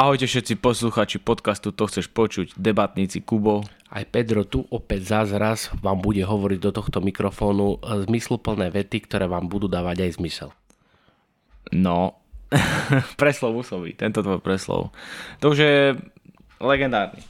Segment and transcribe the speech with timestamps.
[0.00, 3.68] Ahojte všetci posluchači podcastu To chceš počuť, debatníci Kubo.
[3.92, 9.52] Aj Pedro tu opäť zázraz vám bude hovoriť do tohto mikrofónu zmysluplné vety, ktoré vám
[9.52, 10.56] budú dávať aj zmysel.
[11.76, 12.16] No,
[13.20, 14.88] preslov byť, tento tvoj preslov.
[15.44, 15.92] To už je
[16.64, 17.20] legendárny.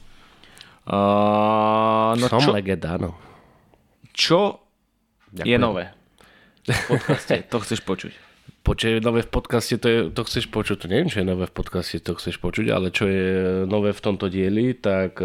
[0.87, 3.19] Uh, no Som čo, legenda, áno.
[4.15, 4.63] Čo
[5.35, 5.51] Ďakujem.
[5.51, 5.91] je nové
[6.63, 7.35] v podcaste?
[7.51, 8.15] to chceš počuť.
[8.61, 10.85] Počuť je nové v podcaste, to, je, to chceš počuť.
[10.85, 13.27] To neviem, čo je nové v podcaste, to chceš počuť, ale čo je
[13.65, 15.17] nové v tomto dieli, tak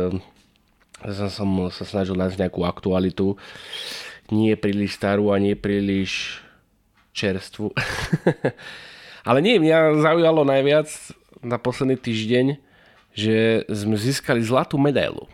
[1.04, 3.36] ja som, sa snažil nájsť nejakú aktualitu.
[4.32, 6.40] Nie príliš starú a nie príliš
[7.12, 7.76] čerstvu.
[9.28, 10.88] ale nie, mňa zaujalo najviac
[11.45, 12.46] na posledný týždeň,
[13.16, 15.28] že sme získali zlatú medailu.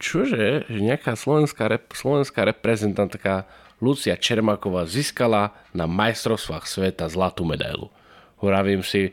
[0.00, 3.44] čože, že nejaká slovenská, rep, slovenská reprezentantka
[3.82, 7.90] Lucia Čermaková získala na majstrovstvách sveta zlatú medailu.
[8.38, 9.10] Hovorím si,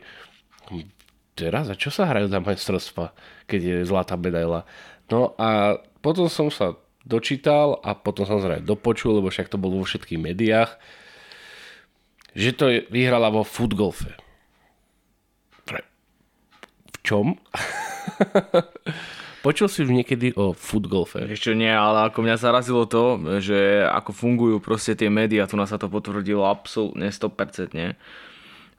[1.34, 3.12] teraz a čo sa hrajú na majstrovstva,
[3.48, 4.68] keď je zlatá medaila?
[5.08, 9.82] No a potom som sa dočítal a potom som sa dopočul, lebo však to bolo
[9.82, 10.70] vo všetkých médiách,
[12.32, 14.14] že to vyhrala vo footgolfe.
[16.92, 17.34] V čom?
[19.42, 21.26] Počul si už niekedy o footgolfe?
[21.26, 25.74] Ešte nie, ale ako mňa zarazilo to, že ako fungujú proste tie médiá, tu nás
[25.74, 27.98] sa to potvrdilo absolútne 100%, nie?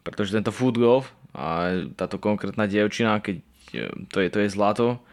[0.07, 3.43] Pretože tento footgolf a táto konkrétna dievčina, keď
[3.75, 5.03] e, to je, to je zlato,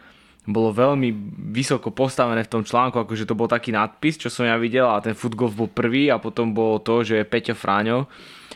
[0.47, 1.11] bolo veľmi
[1.51, 5.03] vysoko postavené v tom článku, akože to bol taký nadpis, čo som ja videl a
[5.03, 8.07] ten footgolf bol prvý a potom bolo to, že Peťo Fráňo,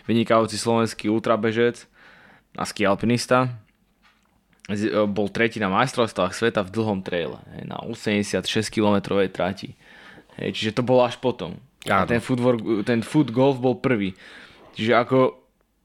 [0.07, 1.91] vynikajúci slovenský ultrabežec
[2.55, 3.64] a ski alpinista, E,
[5.05, 7.37] bol tretí na majstrovstvách sveta v dlhom traile,
[7.69, 8.41] na 86
[8.73, 9.77] km trati.
[10.41, 11.61] Hej, čiže to bolo až potom.
[11.85, 12.41] A ten foot,
[12.89, 14.17] ten foot golf bol prvý.
[14.73, 15.19] Čiže ako,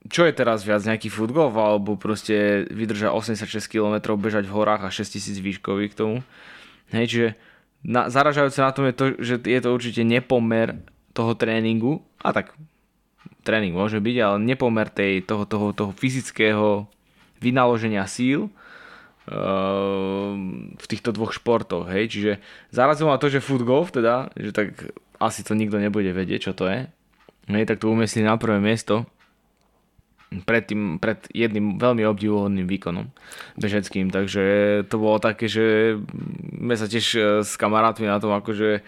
[0.08, 4.88] čo je teraz viac, nejaký foot golf, alebo proste vydrža 86 km bežať v horách
[4.88, 6.18] a 6000 výškový k tomu.
[6.96, 7.28] Hej, čiže
[7.84, 10.80] na, zaražajúce na tom je to, že je to určite nepomer
[11.12, 12.56] toho tréningu, a tak
[13.44, 16.88] tréning môže byť, ale nepomer tej, toho, toho, toho fyzického
[17.44, 18.48] vynaloženia síl
[20.76, 22.32] v týchto dvoch športoch, hej, čiže
[22.74, 24.90] zarazilo ma to, že foot golf teda, že tak
[25.22, 26.90] asi to nikto nebude vedieť, čo to je,
[27.54, 29.06] hej, tak to umiestnili na prvé miesto
[30.46, 33.10] pred, tým, pred jedným veľmi obdivuhodným výkonom
[33.58, 34.44] bežeckým, takže
[34.86, 35.98] to bolo také, že
[36.54, 38.86] sme sa tiež e, s kamarátmi na tom akože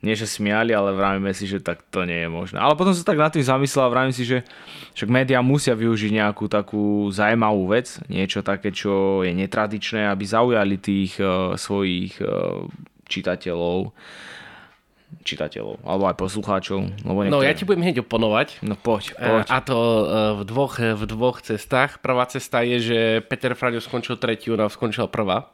[0.00, 2.56] nie že smiali, ale vravíme si, že tak to nie je možné.
[2.56, 4.48] Ale potom sa tak nad tým zamyslel a vravím si, že
[4.96, 10.80] však médiá musia využiť nejakú takú zaujímavú vec, niečo také, čo je netradičné, aby zaujali
[10.80, 12.64] tých uh, svojich uh,
[13.12, 13.92] čitateľov
[15.26, 17.02] čitateľov, alebo aj poslucháčov.
[17.02, 17.34] Lebo niektoré...
[17.34, 18.62] No ja ti budem hneď oponovať.
[18.62, 19.46] No poď, poď.
[19.50, 19.78] A to
[20.38, 21.98] v dvoch, v dvoch cestách.
[21.98, 25.50] Prvá cesta je, že Peter Fraňo skončil tretiu, ona skončila prvá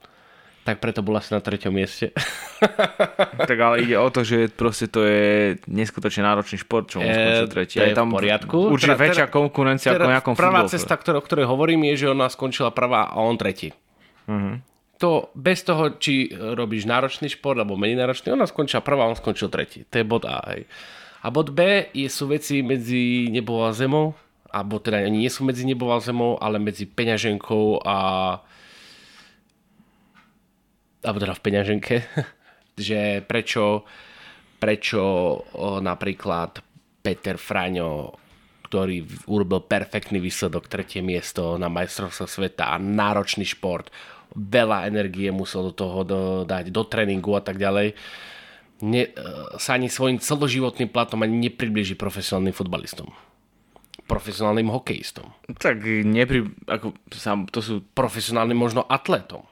[0.67, 2.11] tak preto bola asi na treťom mieste.
[3.49, 7.49] tak ale ide o to, že proste to je neskutočne náročný šport, čo on skončil
[7.53, 7.77] tretí.
[7.79, 8.57] Je tam v poriadku.
[8.75, 12.07] Určite teda, väčšia konkurencia teda ako nejakom Prvá cesta, ktoré, o ktorej hovorím, je, že
[12.11, 13.71] ona skončila prvá a on tretí.
[14.27, 14.59] Uh-huh.
[14.99, 19.19] To bez toho, či robíš náročný šport alebo menej náročný, ona skončila prvá a on
[19.19, 19.87] skončil tretí.
[19.93, 20.43] To je bod A.
[20.51, 20.67] Hej.
[21.23, 24.17] A bod B je, sú veci medzi nebou a zemou,
[24.49, 27.97] alebo teda nie sú medzi nebou a zemou, ale medzi peňaženkou a
[31.07, 31.97] alebo teda v peňaženke,
[32.91, 33.87] že prečo,
[34.59, 35.03] prečo
[35.81, 36.59] napríklad
[37.01, 38.19] Peter Fraňo,
[38.67, 43.95] ktorý urobil perfektný výsledok, tretie miesto na majstrovstve sveta a náročný šport,
[44.35, 46.03] veľa energie musel do toho
[46.43, 47.95] dať, do tréningu a tak ďalej,
[48.83, 49.11] ne, e,
[49.57, 53.09] sa ani svojim celoživotným platom ani nepribliží profesionálnym futbalistom
[54.07, 55.35] profesionálnym hokejistom.
[55.59, 56.95] Tak nepri, ako,
[57.51, 59.43] to sú profesionálnym možno atletom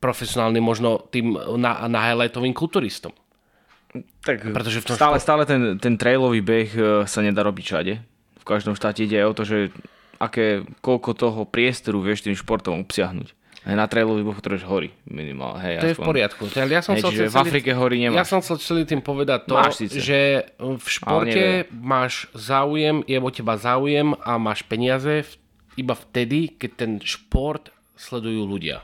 [0.00, 3.12] profesionálnym možno tým na, na highlightovým kulturistom.
[4.24, 5.24] Tak Pretože v tom stále, šport...
[5.24, 7.94] stále ten, ten trailový beh e, sa nedá robiť všade.
[8.40, 9.74] V každom štáte ide o to, že
[10.16, 13.34] aké, koľko toho priestoru vieš tým športom obsiahnuť.
[13.60, 15.60] Aj na trailový beh ktorý hory minimálne.
[15.60, 15.90] Hej, to aspoň.
[15.90, 16.42] je v poriadku.
[16.48, 18.16] Ja som hej, celý, v Afrike hory nemáš.
[18.16, 19.54] Ja som chcel celý tým povedať to,
[20.00, 25.26] že v športe máš záujem, je o teba záujem a máš peniaze
[25.76, 27.68] iba vtedy, keď ten šport
[28.00, 28.80] sledujú ľudia.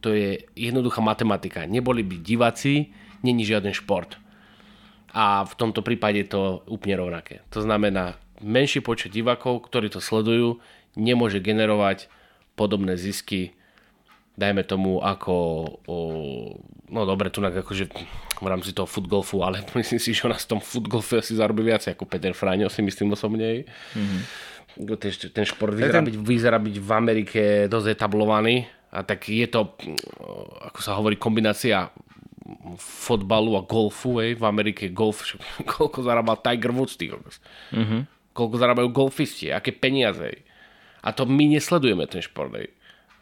[0.00, 1.68] To je jednoduchá matematika.
[1.68, 4.16] Neboli by diváci, není žiaden šport.
[5.10, 7.42] A v tomto prípade je to úplne rovnaké.
[7.50, 10.62] To znamená, menší počet divákov, ktorí to sledujú,
[10.94, 12.06] nemôže generovať
[12.54, 13.58] podobné zisky,
[14.40, 15.34] dajme tomu ako,
[15.84, 15.98] o,
[16.88, 17.84] no dobre, tu akože
[18.40, 21.84] v rámci toho footgolfu, ale myslím si, že ona z tom footgolfu asi zarobí viac
[21.84, 23.68] ako Peter Fráňo, si myslím osobne.
[23.92, 24.20] Mm-hmm.
[24.96, 26.08] ten, ten šport vyzerá, ten...
[26.08, 29.78] Byť, vyzerá byť v Amerike dosť etablovaný a tak je to,
[30.66, 31.94] ako sa hovorí, kombinácia
[32.78, 34.34] fotbalu a golfu, ej.
[34.34, 35.22] v Amerike golf,
[35.78, 38.34] koľko zarábal Tiger Woods, ty mm-hmm.
[38.34, 40.22] koľko zarábajú golfisti, aké peniaze.
[40.22, 40.38] Ej.
[41.06, 42.50] A to my nesledujeme ten šport.
[42.58, 42.74] Ej.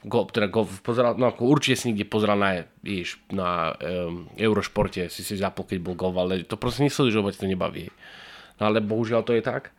[0.09, 5.11] Golf, teda golf pozeral, no ako určite si niekde pozeral na, vieš, na um, Eurošporte,
[5.11, 7.91] si si zapol, keď bol golf, ale to proste nesleduješ, lebo to nebaví.
[8.63, 9.75] No ale bohužiaľ to je tak.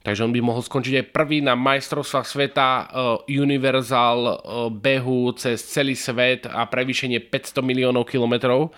[0.00, 2.84] Takže on by mohol skončiť aj prvý na majstrovstvách sveta uh,
[3.28, 4.32] Universal uh,
[4.72, 8.72] behu cez celý svet a prevýšenie 500 miliónov kilometrov.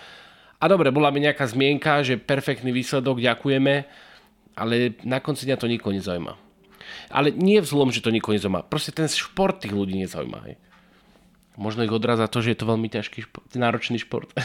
[0.59, 3.75] A dobre, bola mi nejaká zmienka, že perfektný výsledok, ďakujeme,
[4.59, 6.35] ale na konci dňa to nikoho nezaujíma.
[7.15, 8.67] Ale nie v zlom, že to nikoho nezaujíma.
[8.67, 10.39] Proste ten šport tých ľudí nezaujíma.
[10.51, 10.55] Hej.
[11.55, 14.31] Možno ich odrazá to, že je to veľmi ťažký šport, náročný šport.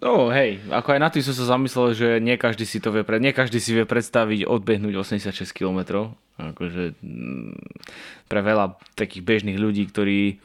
[0.00, 3.04] no hej, ako aj na tým som sa zamyslel, že nie každý si to vie,
[3.04, 6.12] pre, nie každý si vie predstaviť odbehnúť 86 km.
[6.40, 7.52] Akože mm,
[8.26, 10.40] pre veľa takých bežných ľudí, ktorí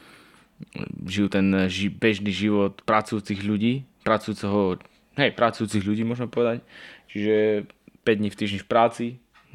[1.07, 4.79] žijú ten ži, bežný život pracujúcich ľudí, pracujúceho,
[5.19, 6.63] hej, pracujúcich ľudí môžeme povedať.
[7.11, 7.67] Čiže
[8.03, 9.05] 5 dní v týždni v práci,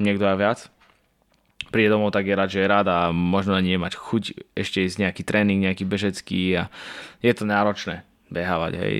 [0.01, 0.59] niekto aj viac
[1.71, 4.23] príde domov, tak je rád, že je rád a možno ani nemať chuť
[4.59, 6.63] ešte ísť nejaký tréning, nejaký bežecký a
[7.23, 8.95] je to náročné behávať, hej,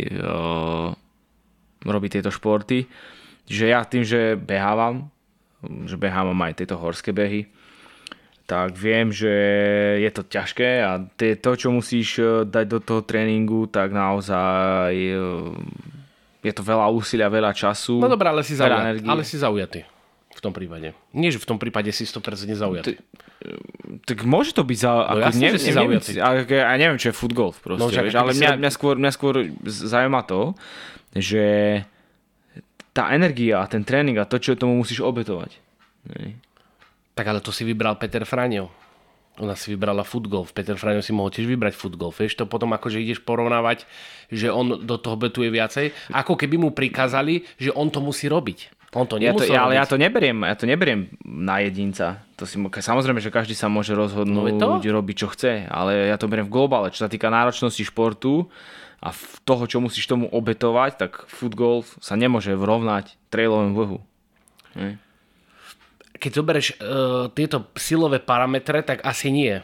[1.81, 2.86] robiť tieto športy.
[3.48, 5.10] Čiže ja tým, že behávam,
[5.88, 7.50] že behávam aj tieto horské behy,
[8.45, 9.31] tak viem, že
[10.04, 15.16] je to ťažké a to, čo musíš e, dať do toho tréningu, tak naozaj e,
[16.44, 18.04] je to veľa úsilia, veľa času.
[18.04, 19.88] No dobré, ale si, zaujatý, ale si zaujatý
[20.31, 20.95] v tom prípade.
[21.12, 22.98] Nie, že v tom prípade si 100% zaujatý.
[24.07, 24.92] Tak môže to byť za...
[24.92, 26.12] No ako, jasne, že si zaujatý.
[26.18, 29.51] Ja neviem, čo je foot golf proste, no, vieš, ale mňa, mňa, skôr, mňa skôr
[29.68, 30.56] zaujíma to,
[31.12, 31.44] že
[32.92, 35.60] tá energia a ten tréning a to, čo tomu musíš obetovať.
[37.16, 38.72] Tak ale to si vybral Peter Fraňo.
[39.39, 40.51] Ona si vybrala golf.
[40.51, 42.19] Peter Fraňo si mohol tiež vybrať golf.
[42.19, 43.88] Vieš, to potom akože ideš porovnávať,
[44.28, 45.95] že on do toho betuje viacej.
[46.12, 48.81] Ako keby mu prikázali, že on to musí robiť.
[48.91, 52.27] On to ja to, ja, ale ja to neberiem, ja to neberiem na jedinca.
[52.35, 56.27] To si, samozrejme, že každý sa môže rozhodnúť no robiť, čo chce, ale ja to
[56.27, 56.91] beriem v globále.
[56.91, 58.51] Čo sa týka náročnosti športu
[58.99, 59.15] a
[59.47, 63.97] toho, čo musíš tomu obetovať, tak foot golf sa nemôže vrovnať trailovému vlhu.
[66.19, 69.55] Keď zoberieš uh, tieto silové parametre, tak asi nie.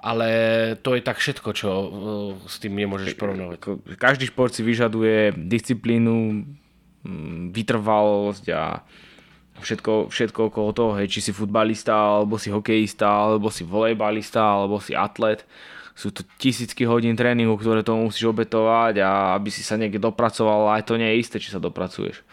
[0.00, 0.28] Ale
[0.80, 1.88] to je tak všetko, čo uh,
[2.48, 3.84] s tým nemôžeš porovnávať.
[4.00, 6.48] Každý šport si vyžaduje disciplínu,
[7.50, 8.84] vytrvalosť a
[9.60, 14.80] všetko, všetko okolo toho, hej, či si futbalista, alebo si hokejista, alebo si volejbalista, alebo
[14.80, 15.44] si atlet.
[15.92, 20.72] Sú to tisícky hodín tréningu, ktoré tomu musíš obetovať a aby si sa niekde dopracoval,
[20.76, 22.24] aj to nie je isté, či sa dopracuješ.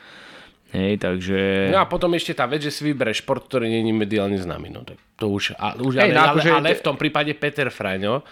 [0.75, 1.71] Hej, takže...
[1.71, 4.67] No a potom ešte tá vec, že si vybereš šport, ktorý je mediálne známy.
[4.67, 7.71] No, tak to už, a, už Hej, ale, no, ale, ale, v tom prípade Peter
[7.71, 8.23] Fraňo,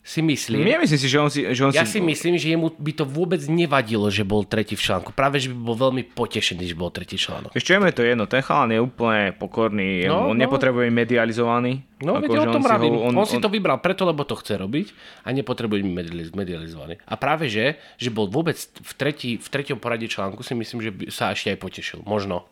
[0.00, 0.64] si myslím...
[0.64, 1.44] Nemyslím si, že on si...
[1.44, 4.72] Že on ja si, si myslím, že jemu by to vôbec nevadilo, že bol tretí
[4.72, 5.12] v článku.
[5.12, 7.52] Práve, že by bol veľmi potešený, že bol tretí článok.
[7.52, 10.40] Ešte je to jedno, ten chalan je úplne pokorný, no, on no.
[10.40, 11.84] nepotrebuje medializovaný.
[12.00, 14.96] No, ako, o tom on, on, on, si to vybral preto, lebo to chce robiť
[15.28, 15.84] a nepotrebuje
[16.32, 16.96] medializovaný.
[17.04, 20.90] A práve, že, že bol vôbec v, tretí, v treťom poradí článku, si myslím, že
[21.12, 22.00] sa ešte aj potešil.
[22.08, 22.48] Možno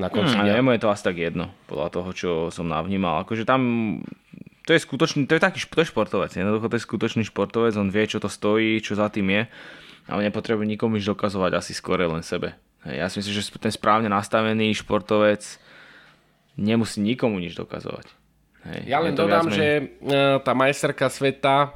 [0.00, 0.72] na konci hmm, dňa.
[0.76, 3.24] je to asi tak jedno, podľa toho, čo som navnímal.
[3.24, 3.60] Akože tam
[4.66, 7.94] to je skutočný, to je taký to je športovec, jednoducho to je skutočný športovec, on
[7.94, 9.42] vie, čo to stojí, čo za tým je,
[10.10, 12.58] ale nepotrebuje nikomu nič dokazovať, asi skôr len sebe.
[12.86, 15.42] Ja si myslím, že ten správne nastavený športovec
[16.58, 18.06] nemusí nikomu nič dokazovať.
[18.66, 21.70] Hej, ja len dodám, že e, tá majsterka sveta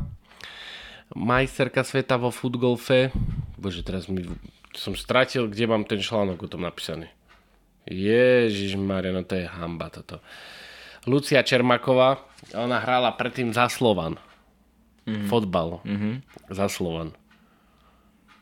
[1.15, 3.11] majsterka sveta vo futgolfe
[3.61, 4.25] bože, teraz mi,
[4.73, 7.13] som stratil, kde mám ten článok o tom napísaný.
[7.85, 10.25] Ježiš Maria, no to je hamba toto.
[11.09, 12.21] Lucia Čermaková,
[12.52, 14.21] ona hrála predtým za Slovan.
[15.09, 15.28] Mm-hmm.
[15.33, 15.80] Fotbal.
[15.85, 16.14] Mm-hmm.
[16.52, 17.16] Za Slovan.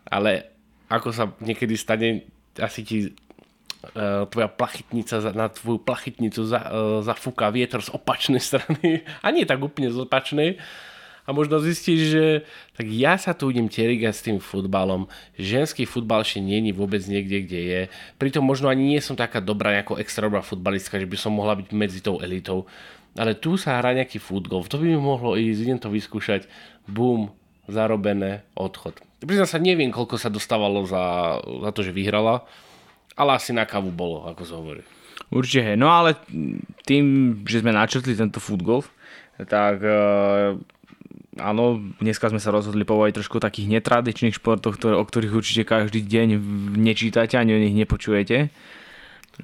[0.09, 0.51] Ale
[0.89, 2.27] ako sa niekedy stane,
[2.59, 9.07] asi ti uh, tvoja plachytnica, na tvoju plachytnicu za, uh, zafúka vietor z opačnej strany.
[9.23, 10.59] A nie tak úplne z opačnej
[11.29, 12.25] a možno zistíš, že
[12.73, 15.13] tak ja sa tu idem terigať s tým futbalom.
[15.37, 17.81] Ženský futbal ešte není vôbec niekde, kde je.
[18.17, 21.61] Pritom možno ani nie som taká dobrá ako extra dobrá futbalistka, že by som mohla
[21.61, 22.65] byť medzi tou elitou.
[23.13, 24.65] Ale tu sa hrá nejaký futbol.
[24.73, 26.49] To by mi mohlo ísť, idem to vyskúšať.
[26.89, 27.29] Bum,
[27.69, 28.97] zarobené, odchod.
[29.21, 32.49] Priznám sa, neviem, koľko sa dostávalo za, za to, že vyhrala,
[33.13, 34.81] ale asi na kávu bolo, ako sa hovorí.
[35.29, 36.17] Určite, no ale
[36.89, 38.81] tým, že sme načrtli tento futbol,
[39.45, 40.57] tak uh,
[41.39, 45.63] áno, dneska sme sa rozhodli povedať trošku o takých netradičných športoch, ktoré, o ktorých určite
[45.65, 46.39] každý deň
[46.77, 48.51] nečítate ani o nich nepočujete.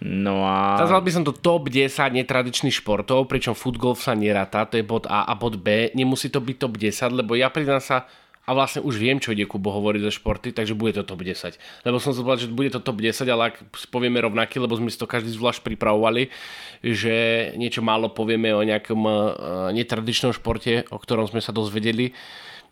[0.03, 0.75] No a...
[0.83, 1.87] Nazval by som to top 10
[2.19, 5.95] netradičných športov, pričom footgolf sa neráta, to je bod A a bod B.
[5.95, 8.11] Nemusí to byť top 10, lebo ja priznám sa,
[8.45, 11.57] a vlastne už viem, čo ide Kubo hovoriť zo športy, takže bude to top 10.
[11.89, 15.01] Lebo som sa že bude to top 10, ale ak povieme rovnaký, lebo sme si
[15.01, 16.29] to každý zvlášť pripravovali,
[16.85, 17.15] že
[17.57, 19.17] niečo málo povieme o nejakom uh,
[19.73, 22.13] netradičnom športe, o ktorom sme sa dozvedeli.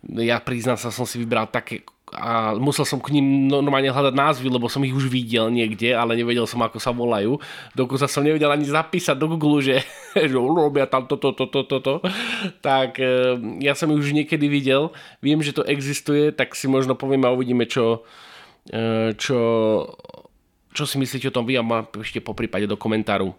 [0.05, 4.53] Ja priznám sa, som si vybral také a musel som k ním normálne hľadať názvy,
[4.53, 7.41] lebo som ich už videl niekde, ale nevedel som, ako sa volajú.
[7.73, 9.81] Dokonca som nevedel ani zapísať do Google, že,
[10.29, 11.81] že robia tam toto, toto, toto.
[11.81, 11.95] To.
[12.61, 14.93] Tak e, ja som ich už niekedy videl.
[15.25, 18.05] Viem, že to existuje, tak si možno povieme a uvidíme, čo,
[18.69, 19.41] e, čo,
[20.77, 23.33] čo si myslíte o tom vy a napíšte po prípade do komentáru.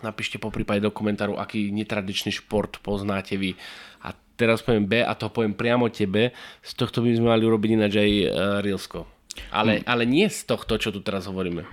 [0.00, 3.58] Napíšte po prípade do komentáru, aký netradičný šport poznáte vy.
[4.06, 6.32] A teraz poviem B a to poviem priamo tebe,
[6.64, 8.28] z tohto by sme mali urobiť ináč aj uh,
[8.64, 9.04] Reelsko.
[9.52, 9.86] Ale, hmm.
[9.86, 11.68] ale nie z tohto, čo tu teraz hovoríme.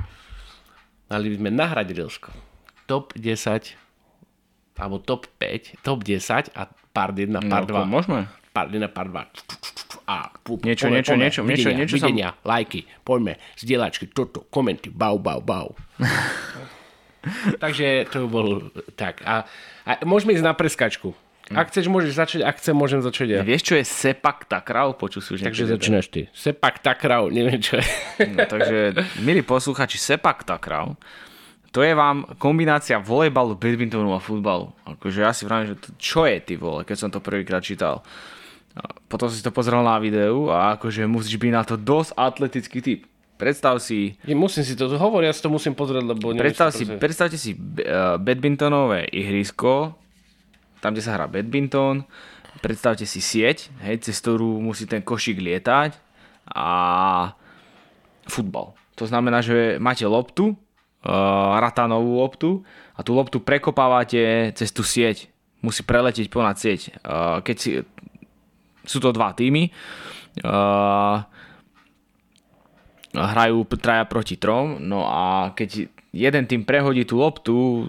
[1.07, 2.29] Mali by sme nahrať Reelsko.
[2.83, 3.88] Top 10
[4.77, 7.89] alebo top 5, top 10 a part 1, part no, 2.
[7.89, 8.29] Môžeme.
[8.53, 10.07] Part 1, part 2.
[10.07, 12.47] A, pú, niečo, poďme, niečo, poďme, niečo, videnia, niečo, niečo videnia, som...
[12.47, 15.75] lajky, poďme, zdieľačky, toto, komenty, bau, bau, bau.
[17.63, 19.19] Takže to bol tak.
[19.27, 19.43] A,
[19.83, 21.12] a môžeme ísť na preskačku.
[21.47, 23.41] Ak chceš, môžeš začať, ak chcem, môžem začať ja.
[23.43, 24.99] Vieš, čo je sepak takrav?
[24.99, 26.27] Počul si už Takže začínaš ty.
[26.35, 27.87] Sepak takrav, neviem čo je.
[28.35, 30.99] No, takže, milí posluchači, sepak takrav,
[31.71, 34.75] to je vám kombinácia volejbalu, badmintonu a futbalu.
[34.83, 38.03] Akože ja si vravím, že to, čo je ty vole, keď som to prvýkrát čítal.
[39.07, 43.01] Potom si to pozrel na videu a akože musíš byť na to dosť atletický typ.
[43.37, 44.17] Predstav si...
[44.25, 46.33] Ja musím si to hovoriť, ja si to musím pozrieť, lebo...
[46.33, 49.93] Predstav si, predstavte si uh, badmintonové ihrisko,
[50.81, 52.05] tam, kde sa hrá badminton.
[52.57, 55.93] Predstavte si sieť, hej, cez ktorú musí ten košík lietať
[56.50, 56.69] a
[58.25, 58.74] futbal.
[58.98, 62.50] To znamená, že máte loptu, uh, ratanovú loptu
[62.98, 65.29] a tú loptu prekopávate cez tú sieť.
[65.62, 66.98] Musí preletieť ponad sieť.
[67.05, 67.69] Uh, keď si,
[68.89, 69.69] sú to dva týmy,
[70.41, 71.22] uh,
[73.13, 77.86] hrajú traja proti trom, no a keď jeden tým prehodí tú loptu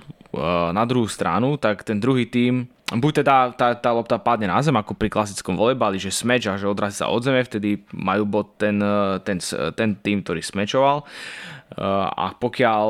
[0.72, 4.72] na druhú stranu, tak ten druhý tým buď teda tá, tá lopta padne na zem,
[4.72, 8.56] ako pri klasickom volejbali, že smeč a že odrazí sa od zeme, vtedy majú bod
[8.56, 8.80] ten,
[9.28, 9.36] ten,
[9.76, 11.04] ten tým, ktorý smečoval.
[12.16, 12.88] A pokiaľ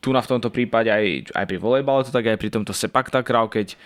[0.00, 3.12] tu na v tomto prípade aj, aj pri volejbale, to tak aj pri tomto sepak
[3.12, 3.76] takrav, keď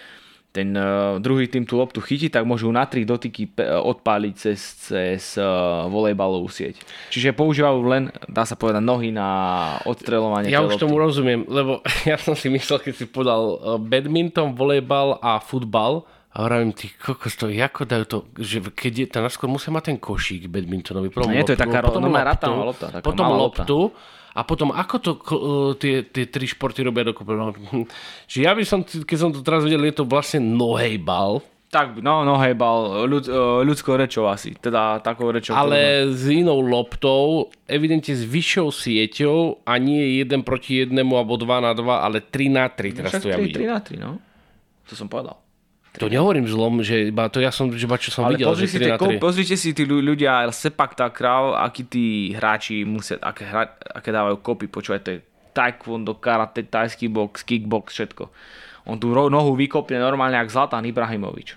[0.56, 4.60] ten uh, druhý tým tú loptu chytí, tak môžu na tri dotyky uh, odpáliť cez,
[4.88, 6.80] cez uh, volejbalovú sieť.
[7.12, 9.28] Čiže používajú len, dá sa povedať, nohy na
[9.84, 10.82] odstreľovanie Ja už lopty.
[10.88, 16.44] tomu rozumiem, lebo ja som si myslel, keď si podal badminton, volejbal a futbal, a
[16.44, 19.96] hovorím, ty kokos, to ako dajú to, že keď je, to najskôr musia mať ten
[19.96, 21.08] košík badmintonový.
[21.08, 24.96] Potom nie, to je taká potom loptu, lopta, taká potom loptu, lopta a potom ako
[25.00, 27.32] to uh, tie, tie tri športy robia dokopy?
[27.32, 27.56] No,
[28.30, 31.40] že ja by som, keď som to teraz videl, je to vlastne nohejbal.
[31.66, 35.56] Tak, no, nohejbal, ľud, uh, ľudskou rečou asi, teda takou rečou.
[35.56, 36.14] Ale ktorú...
[36.14, 41.72] s inou loptou, evidentne s vyššou sieťou a nie jeden proti jednému alebo dva na
[41.72, 43.00] dva, ale 3 na 3.
[43.02, 44.10] Teraz no, to ja 3, 3 na 3, no.
[44.86, 45.45] To som povedal.
[45.96, 48.52] To nehovorím zlom, že iba to ja som, že iba čo som Ale videl.
[48.52, 53.16] Pozri že si, tie, pozrite si tí ľudia, sepak tá kráv, akí tí hráči musia,
[53.16, 55.18] aké, hra, aké dávajú kopy, počúvaj, to je
[55.56, 58.28] taekwondo, karate, tajský box, kickbox, všetko.
[58.86, 61.56] On tú nohu vykopne normálne ako Zlatan Ibrahimovič.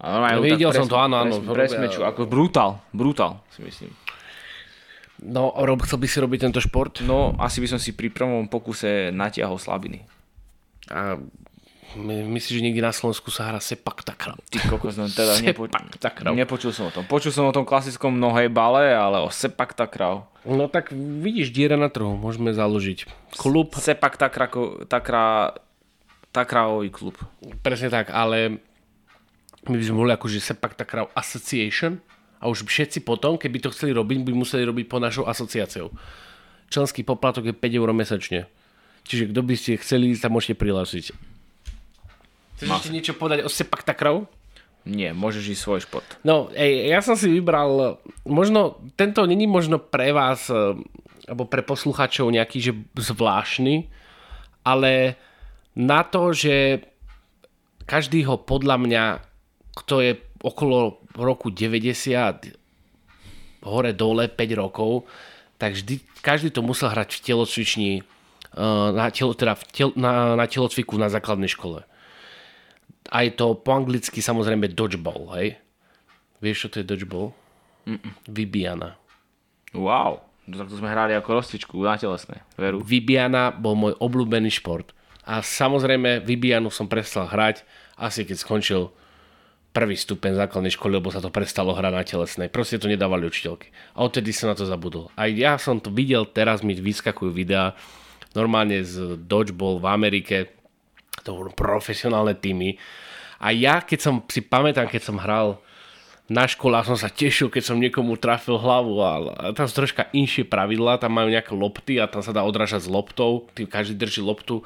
[0.00, 1.44] A normálne no, videl som to, áno, áno.
[1.44, 3.92] Presmeču, ako brutál, brutál, si myslím.
[5.20, 7.04] No, Rob, chcel by si robiť tento šport?
[7.04, 10.08] No, asi by som si pri prvom pokuse natiahol slabiny.
[10.88, 11.20] A
[11.98, 14.38] Myslíš, že niekde na Slovensku sa hrá sepak takrav?
[14.46, 15.66] Ty kokos, no teda nepo...
[16.30, 17.02] nepočul som o tom.
[17.02, 20.30] Počul som o tom klasickom mnohej bale, ale o sepak takrav.
[20.46, 23.10] No tak vidíš, diera na trhu, môžeme založiť.
[23.34, 23.74] Klub.
[23.74, 24.46] Sepak takra,
[24.86, 25.58] takra,
[26.30, 27.18] takravový klub.
[27.66, 28.62] Presne tak, ale
[29.66, 31.98] my by sme mohli akože sepak takrav association
[32.40, 35.92] a už všetci potom, keby to chceli robiť, by museli robiť po našou asociáciou.
[36.70, 38.40] Členský poplatok je 5 eur mesačne.
[39.04, 41.29] Čiže kto by ste chceli, sa môžete prihlásiť.
[42.60, 42.84] Chceš Mas.
[42.84, 44.28] ešte niečo povedať o sepak takrov?
[44.84, 46.04] Nie, môžeš ísť svoj šport.
[46.20, 47.96] No, ej, ja som si vybral,
[48.28, 50.76] možno, tento není možno pre vás, eh,
[51.24, 53.88] alebo pre posluchačov nejaký, že zvláštny,
[54.60, 55.16] ale
[55.72, 56.84] na to, že
[57.88, 59.04] každý ho podľa mňa,
[59.80, 60.12] kto je
[60.44, 62.52] okolo roku 90,
[63.64, 65.08] hore dole 5 rokov,
[65.56, 70.36] tak vždy, každý to musel hrať v telocvični, eh, na, telo, teda v tel, na,
[70.36, 71.88] na telocviku na základnej škole
[73.10, 75.58] aj to po anglicky samozrejme dodgeball, hej?
[76.40, 77.36] Vieš, čo to je dodgeball?
[77.84, 78.12] Mm-mm.
[78.30, 78.96] Vybijana.
[79.74, 80.24] Wow.
[80.48, 82.82] No, tak to sme hrali ako rozcvičku na telesné, veru.
[82.82, 84.90] Vybiana bol môj obľúbený šport.
[85.22, 87.62] A samozrejme, Vybianu som prestal hrať
[88.00, 88.82] asi keď skončil
[89.70, 92.48] prvý stupeň základnej školy, lebo sa to prestalo hrať na telesnej.
[92.50, 93.70] Proste to nedávali učiteľky.
[93.94, 95.14] A odtedy som na to zabudol.
[95.14, 97.78] A ja som to videl, teraz mi vyskakujú videá
[98.34, 100.36] normálne z Dodgeball v Amerike.
[101.24, 102.80] To boli profesionálne týmy.
[103.40, 105.60] A ja, keď som si pamätám, keď som hral
[106.30, 109.12] na školách som sa tešil, keď som niekomu trafil hlavu a,
[109.50, 112.88] tam sú troška inšie pravidlá, tam majú nejaké lopty a tam sa dá odrážať s
[112.88, 114.62] loptou, tým každý drží loptu,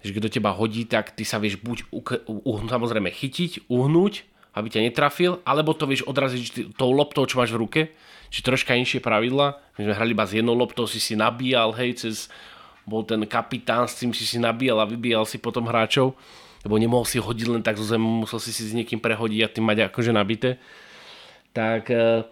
[0.00, 4.24] že kto teba hodí, tak ty sa vieš buď u, u, samozrejme chytiť, uhnúť,
[4.56, 7.80] aby ťa netrafil, alebo to vieš odraziť tou loptou, čo máš v ruke,
[8.32, 9.60] či troška inšie pravidla.
[9.76, 12.32] My sme hrali iba s jednou loptou, si si nabíjal, hej, cez
[12.86, 16.14] bol ten kapitán, s tým si si nabíjal a vybíjal si potom hráčov,
[16.62, 19.52] lebo nemohol si hodiť len tak zo zem, musel si si s niekým prehodiť a
[19.52, 20.62] tým mať akože nabité
[21.56, 22.28] tak uh,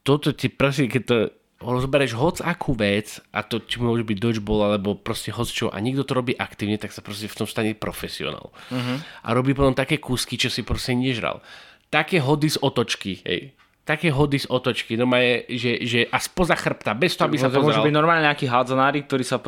[0.00, 1.16] toto ti prosím, keď to
[1.60, 5.76] rozbereš hoc akú vec a to či môže byť dodgeball alebo proste hoc čo a
[5.76, 8.48] niekto to robí aktívne, tak sa proste v tom stane profesionál.
[8.72, 8.96] Uh-huh.
[9.20, 11.44] A robí potom také kúsky, čo si proste nežral.
[11.92, 13.52] Také hody z otočky, hej.
[13.90, 17.50] Také hody z otočky, no je, že, že a spoza chrbta, bez toho, aby sa
[17.50, 17.66] to pozeral.
[17.66, 19.42] môže byť normálne nejakí hádzanári, ktorí sa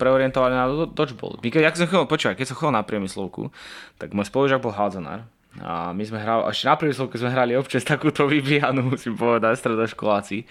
[0.00, 1.36] preorientovali na dodgeball.
[1.44, 3.52] Keď, som chodil, počúvaj, keď som chodil na priemyslovku,
[4.00, 5.28] tak môj spolužiak bol hádzanár
[5.62, 10.42] a my sme hrali, až na keď sme hrali občas takúto vybíjanú, musím povedať, stredoškoláci.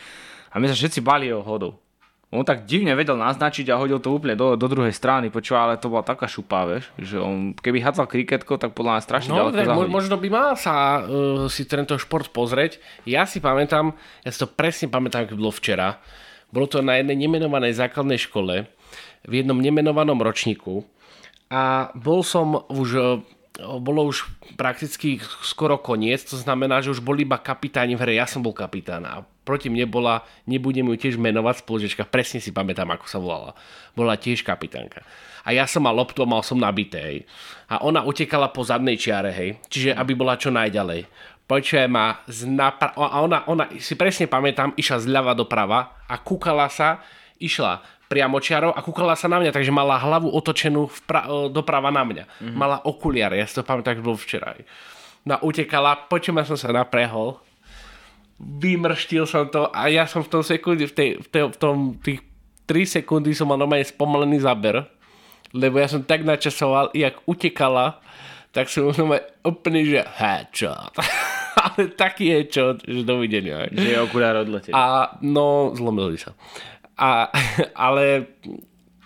[0.53, 1.82] A my sa všetci bali o hodou.
[2.33, 5.77] On tak divne vedel naznačiť a hodil to úplne do, do druhej strany, počúva, ale
[5.77, 9.53] to bola taká šupa, vieš, že on, keby hádzal kriketko, tak podľa mňa strašne no,
[9.53, 12.81] ďaleko možno by mal sa uh, si tento šport pozrieť.
[13.05, 13.93] Ja si pamätám,
[14.25, 16.01] ja si to presne pamätám, keď bolo včera.
[16.49, 18.65] Bolo to na jednej nemenovanej základnej škole,
[19.23, 20.83] v jednom nemenovanom ročníku
[21.53, 22.89] a bol som už
[23.61, 24.25] bolo už
[24.57, 28.49] prakticky skoro koniec, to znamená, že už boli iba kapitáni v hre, ja som bol
[28.49, 33.21] kapitán a proti mne bola, nebudem ju tiež menovať spoločečka, presne si pamätám, ako sa
[33.21, 33.51] volala.
[33.93, 35.05] Bola tiež kapitánka.
[35.45, 37.19] A ja som mal loptu a mal som nabité, hej.
[37.69, 39.61] A ona utekala po zadnej čiare, hej.
[39.69, 41.05] Čiže aby bola čo najďalej.
[41.43, 47.03] Počuje ma, napra- a ona, ona, si presne pamätám, išla zľava doprava a kúkala sa,
[47.43, 52.25] išla priamočiarov a kúkala sa na mňa, takže mala hlavu otočenú vpra- doprava na mňa.
[52.29, 52.53] Mm-hmm.
[52.53, 54.53] Mala okuliare, ja si to pamätám, tak bol včera.
[55.25, 57.41] No utekala, počujem, som sa naprehol,
[58.37, 61.97] vymrštil som to a ja som v tom sekunde, v, tej, v, tej, v tom
[61.97, 62.21] tých
[62.69, 64.85] 3 sekundy som mal normálne spomalený záber,
[65.53, 68.01] lebo ja som tak načasoval, jak utekala,
[68.53, 68.93] tak som
[69.41, 70.93] úplne, že headshot.
[71.63, 73.69] Ale taký headshot, že dovidenia.
[73.71, 74.73] Že je okulár odleteli.
[74.73, 76.37] A no, zlomili sa.
[76.97, 77.29] A,
[77.87, 78.35] ale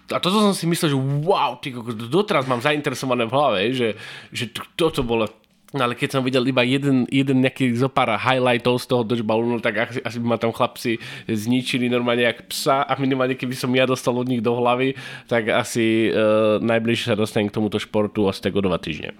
[0.07, 0.97] a toto som si myslel, že
[1.27, 1.75] wow, ty,
[2.07, 3.89] doteraz mám zainteresované v hlave, že,
[4.31, 4.47] že
[4.79, 5.27] toto bolo
[5.75, 9.59] No ale keď som videl iba jeden, jeden nejaký zopár highlightov z toho dodgeballu, no
[9.59, 10.95] tak asi, asi by ma tam chlapci
[11.27, 14.95] zničili normálne jak psa a minimálne keby som ja dostal od nich do hlavy,
[15.27, 19.11] tak asi uh, najbližšie sa dostanem k tomuto športu asi tak o dva týždne.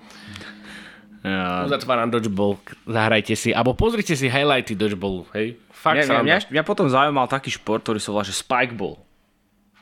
[1.26, 1.66] Ja.
[1.68, 2.56] Uzatváram dodgeball,
[2.88, 5.60] zahrajte si, alebo pozrite si highlighty dodgeballu, hej?
[5.74, 9.02] Fakt mňa, mňa, mňa, potom zaujímal taký šport, ktorý sa volá, že spikeball.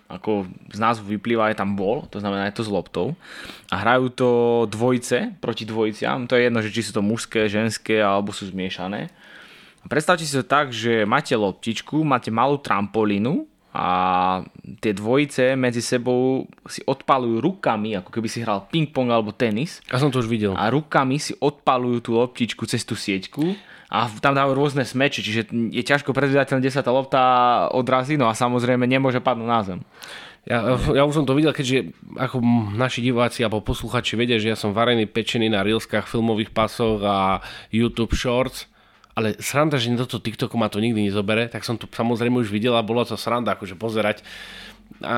[0.05, 3.17] Ako z názvu vyplýva, je tam bol, to znamená je to s loptou.
[3.73, 4.29] A hrajú to
[4.69, 6.29] dvojice proti dvojiciam.
[6.29, 9.09] To je jedno, že či sú to mužské, ženské alebo sú zmiešané.
[9.85, 13.91] Predstavte si to tak, že máte loptičku, máte malú trampolínu a
[14.79, 19.83] tie dvojice medzi sebou si odpalujú rukami, ako keby si hral ping-pong alebo tenis.
[19.91, 20.55] Ja som to už videl.
[20.55, 23.51] A rukami si odpalujú tú loptičku cez tú sieťku
[23.91, 27.21] a tam dávajú rôzne smeče, čiže je ťažko predvídateľné, kde sa tá lopta
[27.75, 29.79] odrazí, no a samozrejme nemôže padnúť na zem.
[30.47, 32.39] Ja, ja už som to videl, keďže ako
[32.77, 37.43] naši diváci alebo posluchači vedia, že ja som varený pečený na reelskách, filmových pasoch a
[37.73, 38.69] YouTube Shorts,
[39.15, 42.51] ale sranda, že do toho TikToku ma to nikdy nezobere, tak som to samozrejme už
[42.51, 44.21] videl a bolo to sranda akože pozerať
[45.03, 45.17] a,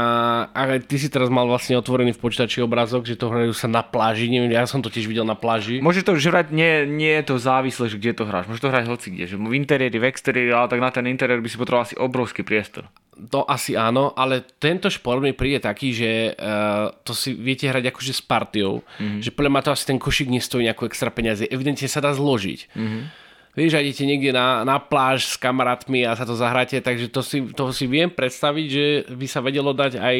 [0.57, 3.85] a ty si teraz mal vlastne otvorený v počítači obrázok, že to hrajú sa na
[3.85, 5.83] pláži, neviem, ja som to tiež videl na pláži.
[5.85, 8.89] Môže to hrať, nie, nie je to závislé, že kde to hráš, môže to hrať
[8.89, 11.85] hoci kde, že v interiéri, v exteriéri, ale tak na ten interiér by si potreboval
[11.85, 12.89] asi obrovský priestor.
[13.29, 17.93] To asi áno, ale tento šport mi príde taký, že uh, to si viete hrať
[17.93, 19.21] akože s partiou, mm-hmm.
[19.21, 22.73] že podľa ma to asi ten košík nestojí nejakú extra peniaze, evidentne sa dá zložiť.
[22.73, 23.26] Mm-hmm
[23.65, 27.73] idete niekde na, na pláž s kamarátmi a sa to zahráte, takže to si, to
[27.73, 28.85] si viem predstaviť, že
[29.17, 30.17] by sa vedelo dať aj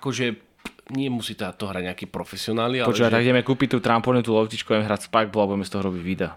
[0.00, 0.26] akože
[0.96, 2.82] nie musí to, to hrať nejaký profesionáli.
[2.82, 3.14] Počúvaj, že...
[3.14, 6.02] tak ideme kúpiť tú trampolínu, tú lovtičku, ideme hrať spikeball a budeme z toho robiť
[6.02, 6.32] videa.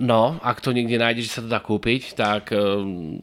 [0.00, 3.20] No, ak to niekde nájdeš, že sa to dá kúpiť, tak um,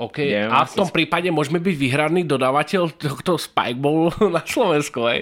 [0.00, 0.24] OK.
[0.24, 5.04] Neviem, a v tom sp- prípade môžeme byť vyhraný dodávateľ tohto Spikeballu na Slovensku.
[5.04, 5.20] Aj.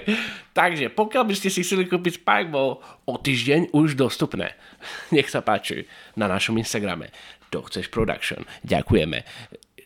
[0.53, 2.77] Takže pokiaľ by ste si chceli kúpiť Spikeball
[3.09, 4.53] o týždeň už dostupné,
[5.15, 7.09] nech sa páči na našom Instagrame.
[7.49, 8.45] To chceš production.
[8.65, 9.25] Ďakujeme.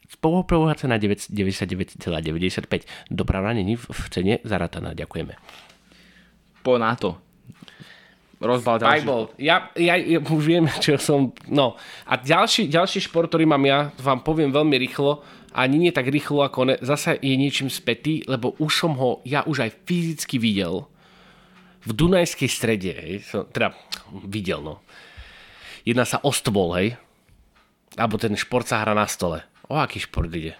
[0.08, 2.88] Spolupráca na 99,95.
[3.12, 4.95] Doprava není v cene zarataná.
[4.95, 5.36] Ďakujeme.
[6.63, 7.19] Po na to.
[8.38, 9.01] Rozbal ďalší.
[9.01, 9.23] Bible.
[9.41, 11.34] Ja, ja, ja už viem, čo som...
[11.49, 11.73] No.
[12.06, 15.25] A ďalší, ďalší šport, ktorý mám ja, vám poviem veľmi rýchlo,
[15.57, 19.41] ani nie tak rýchlo ako ne, zasa je niečím spätý, lebo už som ho ja
[19.41, 20.85] už aj fyzicky videl
[21.87, 23.71] v Dunajskej strede, hej, som, teda
[24.27, 24.83] videl, no.
[25.87, 26.99] Jedná sa o stôl, hej,
[27.95, 29.41] alebo ten šport sa hrá na stole.
[29.71, 30.53] O aký šport ide?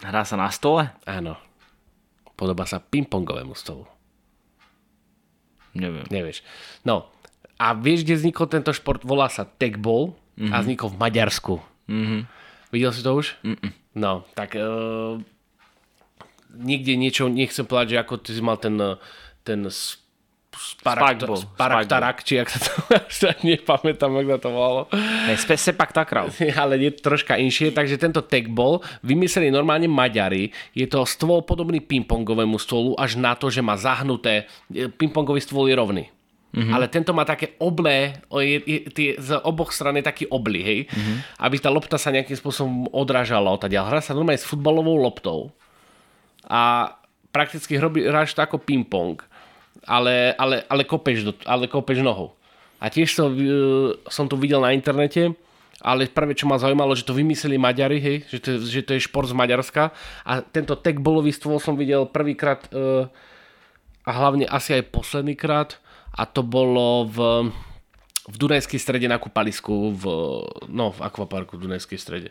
[0.00, 0.90] Hrá sa na stole?
[1.04, 1.36] Áno.
[2.34, 3.84] Podobá sa pingpongovému stolu.
[5.76, 6.08] Neviem.
[6.08, 6.40] Nevieš.
[6.82, 7.12] No,
[7.60, 9.04] a vieš, kde vznikol tento šport?
[9.06, 10.50] Volá sa tagball mm-hmm.
[10.50, 11.54] a vznikol v Maďarsku.
[11.86, 12.18] Mhm.
[12.72, 13.36] Videl si to už?
[13.44, 13.70] Mm-mm.
[13.92, 15.20] No, tak uh,
[16.56, 18.96] niekde niečo, nechcem povedať, že ako ty si mal ten, eh,
[19.44, 19.68] ten
[20.52, 22.72] sparak, Spikeball, sparaktarak, či jak sa to,
[23.20, 24.80] sa nepamätám, sa to volalo.
[25.36, 26.28] Spe, sepak takrav.
[26.60, 30.52] ale je troška inšie, takže tento tagball vymysleli normálne Maďari.
[30.76, 35.68] Je to stôl podobný pingpongovému stolu, až na to, že má zahnuté, e, pingpongový stôl
[35.68, 36.04] je rovný.
[36.52, 36.72] Mm-hmm.
[36.76, 40.80] Ale tento má také oblé, je, je, tie, z oboch stran je taký oblý, hej?
[40.84, 41.16] Mm-hmm.
[41.40, 43.88] Aby tá lopta sa nejakým spôsobom odrážala odtiaľ.
[43.88, 45.48] Hra sa normálne s futbalovou loptou
[46.44, 46.92] a
[47.32, 49.16] prakticky hráš to ako ping-pong,
[49.88, 52.36] ale, ale, ale, kopeš do, ale kopeš nohou.
[52.76, 53.34] A tiež to, uh,
[54.12, 55.32] som to videl na internete,
[55.80, 59.06] ale prvé, čo ma zaujímalo, že to vymysleli Maďari, hej, že to, že to je
[59.08, 59.90] šport z Maďarska
[60.28, 63.08] a tento tagbullový stôl som videl prvýkrát uh,
[64.04, 65.80] a hlavne asi aj posledný krát
[66.12, 67.18] a to bolo v,
[68.28, 70.04] v Dunajskej strede na kúpalisku, v,
[70.68, 72.30] no v akvaparku v Dunajskej strede.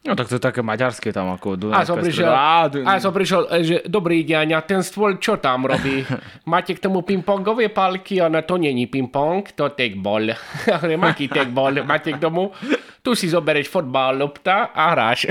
[0.00, 2.88] No tak to je také maďarské tam ako A Dunajská som prišiel, streda.
[2.88, 6.00] A som prišiel, že dobrý deň, a ten stôl čo tam robí?
[6.52, 8.16] Máte k tomu pingpongové palky?
[8.16, 10.32] A na to není pingpong, to tagball.
[10.64, 12.48] Ja hovorím, aký tagball máte k tomu?
[13.00, 15.24] Tu si zoberieš fotbal, lopta a hráš.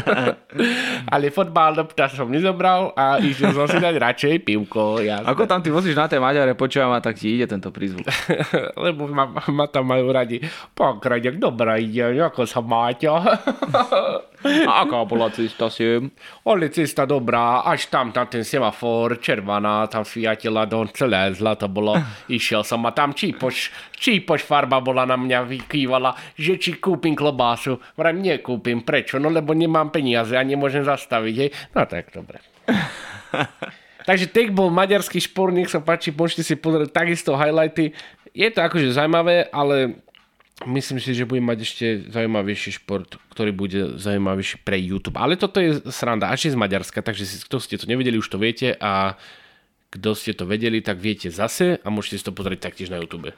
[1.12, 5.00] Ale fotbal, lopta som nezobral a išiel som si dať radšej pivko.
[5.00, 5.24] Jasné.
[5.24, 8.04] Ako tam ty vozíš na tej Maďare, počúvam a tak ti ide tento prízvuk.
[8.84, 10.44] Lebo ma, ma tam majú radi.
[10.76, 13.08] Pokraďak, dobrý deň, ako sa máte?
[14.44, 16.08] A aká bola cesta sem?
[16.48, 21.96] Ale cesta dobrá, až tam, tam ten semafor, červená, tam sviatila do celé zlato bolo.
[22.32, 27.76] Išiel som a tam čípoš, čípoš farba bola na mňa vykývala, že či kúpim klobásu.
[28.00, 29.20] Vrajím, nekúpim, prečo?
[29.20, 31.50] No lebo nemám peniaze a nemôžem zastaviť, hej.
[31.76, 32.40] No tak, dobre.
[34.08, 37.92] Takže tak bol maďarský šport, nech sa páči, môžete si pozrieť takisto highlighty.
[38.32, 40.00] Je to akože zaujímavé, ale
[40.68, 45.16] myslím si, že budem mať ešte zaujímavejší šport, ktorý bude zaujímavejší pre YouTube.
[45.16, 48.36] Ale toto je sranda, až z Maďarska, takže si, kto ste to nevedeli, už to
[48.36, 49.16] viete a
[49.90, 53.34] kto ste to vedeli, tak viete zase a môžete si to pozrieť taktiež na YouTube.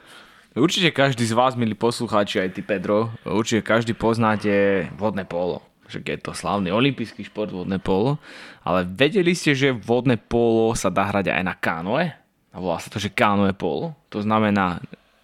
[0.53, 5.65] Určite každý z vás, milí poslucháči, aj ty Pedro, určite každý poznáte vodné polo.
[5.89, 8.21] Že je to slavný olimpijský šport vodné polo.
[8.61, 12.05] Ale vedeli ste, že vodné polo sa dá hrať aj na kánoe?
[12.53, 13.97] A volá sa to, že kánoe polo.
[14.13, 14.77] To znamená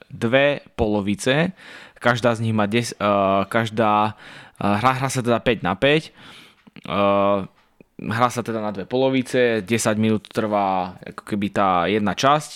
[0.09, 1.53] dve polovice,
[2.01, 4.17] každá z nich má 10, uh, každá,
[4.57, 6.11] uh, hra, hra sa teda 5 na 5,
[6.89, 7.45] uh,
[7.99, 9.69] hra sa teda na dve polovice, 10
[10.01, 12.51] minút trvá ako keby tá jedna časť,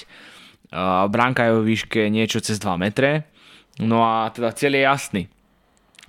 [0.73, 3.29] uh, bránka je o výške niečo cez 2 metre,
[3.83, 5.23] no a teda cieľ je jasný,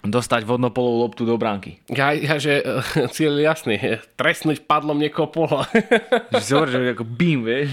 [0.05, 1.81] dostať vodnopolovú loptu do bránky.
[1.89, 3.75] Ja, ja že uh, cieľ je jasný,
[4.21, 5.65] trestnúť padlom niekoho pola.
[6.45, 7.73] Že hovorí, že ako bím, vieš.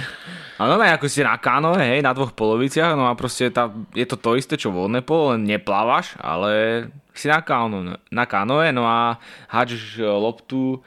[0.61, 4.05] A no ako ste na kanoe, hej, na dvoch poloviciach, no a proste tá, je
[4.05, 6.85] to to isté, čo vodné polo, len neplávaš, ale
[7.17, 9.17] si na, kano, na kanoe, no a
[9.49, 10.79] hádžeš e, loptu e,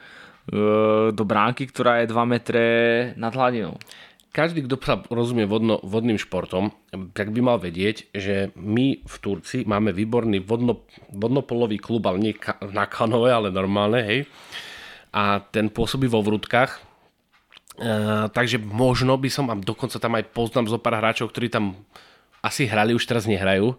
[1.11, 2.65] do bránky, ktorá je 2 metre
[3.19, 3.75] nad hladinou.
[4.35, 6.75] Každý, kto sa rozumie vodno, vodným športom,
[7.15, 12.33] tak by mal vedieť, že my v Turci máme výborný vodno, vodnopolový klub, ale nie
[12.35, 14.19] ka, na kanoe, ale normálne, hej.
[15.15, 16.83] A ten pôsobí vo vrútkach,
[17.75, 21.75] Uh, takže možno by som, a dokonca tam aj poznám zo pár hráčov, ktorí tam
[22.39, 23.75] asi hrali, už teraz nehrajú,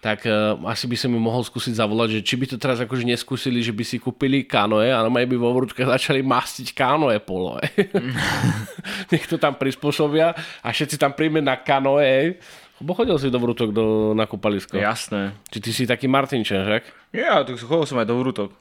[0.00, 3.04] tak uh, asi by som im mohol skúsiť zavolať, že či by to teraz akože
[3.04, 7.60] neskúsili, že by si kúpili kanoe a normálne by vo vrútkach začali mastiť kanoe polo.
[9.12, 10.32] Nech to tam prispôsobia
[10.64, 12.40] a všetci tam príjme na kanoe.
[12.80, 14.80] Lebo chodil si do vrútok do, na kúpalisko.
[14.80, 15.36] Jasné.
[15.52, 17.12] Či ty si taký Martinčan, však?
[17.12, 18.56] Ja, tak chodil som aj do vrútok.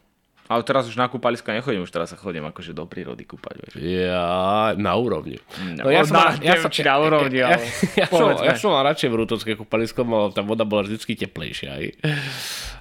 [0.50, 3.70] Ale teraz už na kúpaliska nechodím, už teraz sa chodím akože do prírody kúpať.
[3.70, 3.74] Vieš.
[3.78, 5.38] Ja, na úrovni.
[5.78, 7.70] No, ja som, na, ja som, na úrovni, ja, ale ja,
[8.02, 11.70] ja, som, ja som mal radšej vrútovské kúpalisko, lebo tá voda bola vždy teplejšia.
[11.70, 11.86] Aj.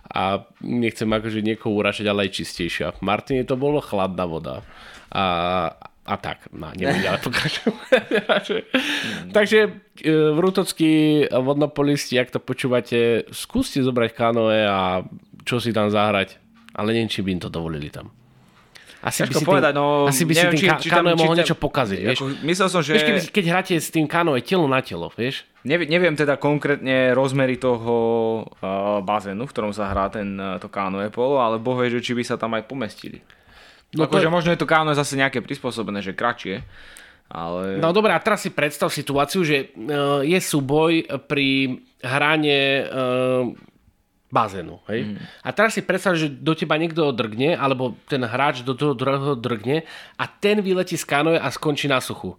[0.08, 0.22] A
[0.64, 2.96] nechcem akože niekoho uračať, ale aj čistejšia.
[2.96, 4.64] V Martine to bolo chladná voda.
[5.12, 5.76] A
[6.08, 6.48] a tak.
[6.56, 8.48] No, nebudem ďalej pokračovať.
[9.36, 9.70] Takže e,
[10.32, 10.92] vrútockí
[11.28, 15.04] vodnopolisti, ak to počúvate, skúste zobrať kanoe a
[15.44, 16.47] čo si tam zahrať.
[16.78, 18.08] Ale neviem, či by im to dovolili tam.
[18.98, 20.96] Asi Ťažko by si povedať, tým, no, asi by si neviem, tým či- či tam-
[20.96, 22.18] kanoe či mohol tam- niečo pokaziť, vieš?
[22.18, 22.92] Ako, myslel som, že...
[22.92, 25.46] Vieš, keby, keď hráte s tým kanoe telo na telo, vieš?
[25.60, 27.94] Neviem, neviem teda konkrétne rozmery toho
[28.56, 32.00] uh, bazénu, v ktorom sa hrá ten, uh, to kanoe polo, ale boh vie, že
[32.00, 33.22] či by sa tam aj pomestili.
[33.90, 36.66] No No to- akože možno je to kanoe zase nejaké prispôsobené, že kratšie,
[37.28, 37.78] ale...
[37.78, 41.70] No dobré, a teraz si predstav situáciu, že uh, je súboj pri
[42.02, 43.46] hrane uh,
[44.28, 44.80] bazénu.
[44.92, 45.08] Hej?
[45.08, 45.16] Mm.
[45.44, 49.34] A teraz si predstav, že do teba niekto drgne, alebo ten hráč do toho druhého
[49.34, 49.88] drgne
[50.20, 52.36] a ten vyletí z kanoe a skončí na suchu.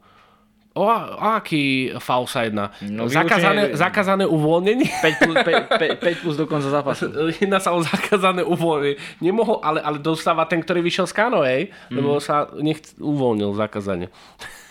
[0.78, 2.70] O, o aký faul sa jedná?
[2.86, 4.88] No, zakázané, vylučenie- zakázané uvoľnenie?
[5.02, 7.10] 5 plus, 5, 5 plus do konca zápasu.
[7.42, 8.96] Jedná sa o zakázané uvoľnenie.
[9.18, 11.96] Nemohol, ale, ale dostáva ten, ktorý vyšiel z kanoe, mm.
[11.98, 14.14] lebo sa nech uvoľnil zakázanie.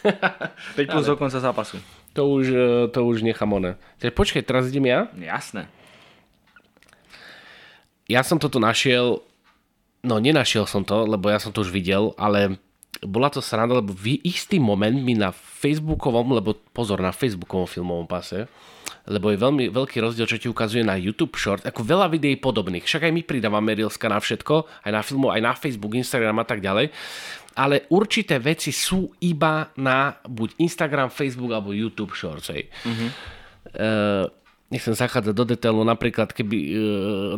[0.06, 1.82] 5 plus do konca zápasu.
[2.14, 3.50] To už, e, to už nechám.
[3.98, 5.10] Takže počkej, teraz idem ja.
[5.18, 5.66] Jasné.
[8.08, 9.20] Ja som toto našiel,
[10.00, 12.56] no nenašiel som to, lebo ja som to už videl, ale
[13.04, 18.08] bola to sranda, lebo v istý moment mi na facebookovom, lebo pozor, na facebookovom filmovom
[18.08, 18.48] pase,
[19.06, 22.84] lebo je veľmi veľký rozdiel, čo ti ukazuje na YouTube Short, ako veľa videí podobných.
[22.84, 26.46] Však aj my pridávame Reelska na všetko, aj na filmu, aj na Facebook, Instagram a
[26.48, 26.90] tak ďalej.
[27.58, 32.54] Ale určité veci sú iba na buď Instagram, Facebook alebo YouTube Shorts.
[32.54, 32.70] Hej.
[32.86, 33.10] Mm-hmm.
[33.68, 34.24] Uh,
[34.68, 36.72] nechcem zachádzať do detailu, napríklad keby uh,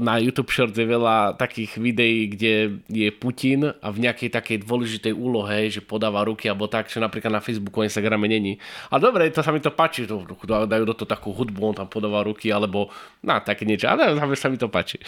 [0.02, 5.14] na YouTube Shorts je veľa takých videí, kde je Putin a v nejakej takej dôležitej
[5.14, 8.58] úlohe, že podáva ruky alebo tak, čo napríklad na Facebooku a Instagrame není.
[8.90, 10.26] A dobre, to sa mi to páči, to,
[10.66, 12.90] dajú do toho takú hudbu, on tam podáva ruky alebo
[13.22, 14.98] na také niečo, ale sa mi to páči.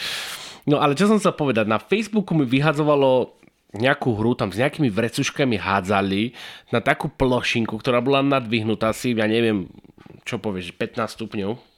[0.62, 3.34] No ale čo som chcel povedať, na Facebooku mi vyhadzovalo
[3.74, 6.36] nejakú hru, tam s nejakými vrecuškami hádzali
[6.70, 9.66] na takú plošinku, ktorá bola nadvihnutá asi, ja neviem,
[10.22, 11.71] čo povieš, 15 stupňov.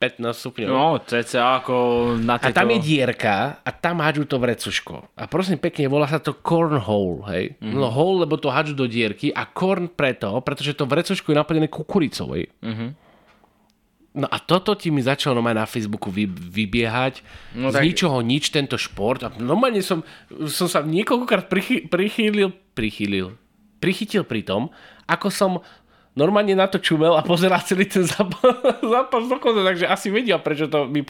[0.00, 0.68] 15 stupňov.
[0.72, 1.74] No, cca ako
[2.16, 2.56] na A tieto...
[2.56, 5.12] tam je dierka a tam hádžu to vrecuško.
[5.12, 7.52] A prosím pekne, volá sa to cornhole, hej.
[7.60, 7.68] Mhm.
[7.68, 7.76] Mm-hmm.
[7.76, 11.68] No hole, lebo to hádžu do dierky a corn preto, pretože to vrecuško je naplnené
[11.68, 12.48] kukuricou, hej.
[12.64, 12.96] Mhm.
[14.10, 17.22] No a toto ti mi začalo normálne na Facebooku vy, vybiehať.
[17.54, 19.22] No Z tak- ničoho nič tento šport.
[19.22, 20.02] A normálne som,
[20.50, 23.38] som sa niekoľkokrát prichy, prichýlil, prichýlil,
[23.78, 24.74] prichytil pri tom,
[25.06, 25.50] ako som
[26.18, 28.42] normálne na to čumel a pozeral celý ten zápas,
[28.94, 31.04] zápas dokonca, takže asi vedia, prečo to mi.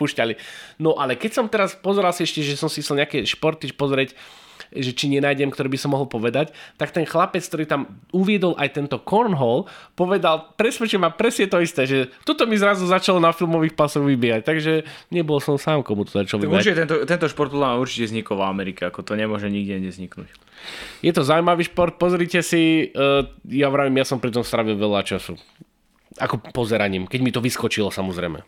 [0.76, 4.12] No ale keď som teraz pozeral si ešte, že som si chcel nejaké športy pozrieť,
[4.70, 8.78] že či nenájdem, ktorý by som mohol povedať, tak ten chlapec, ktorý tam uviedol aj
[8.78, 9.66] tento cornhole,
[9.98, 14.46] povedal presvedčil ma presne to isté, že toto mi zrazu začalo na filmových pasoch vybiehať,
[14.46, 14.72] takže
[15.10, 16.62] nebol som sám, komu to začalo vybiehať.
[16.62, 19.90] určite tento, tento šport podľa mňa určite vznikol v Amerike, ako to nemôže nikde inde
[19.90, 20.30] vzniknúť.
[21.00, 25.02] Je to zaujímavý šport, pozrite si, uh, ja vravím, ja som pri tom strávil veľa
[25.02, 25.34] času.
[26.20, 28.42] Ako pozeraním, keď mi to vyskočilo samozrejme.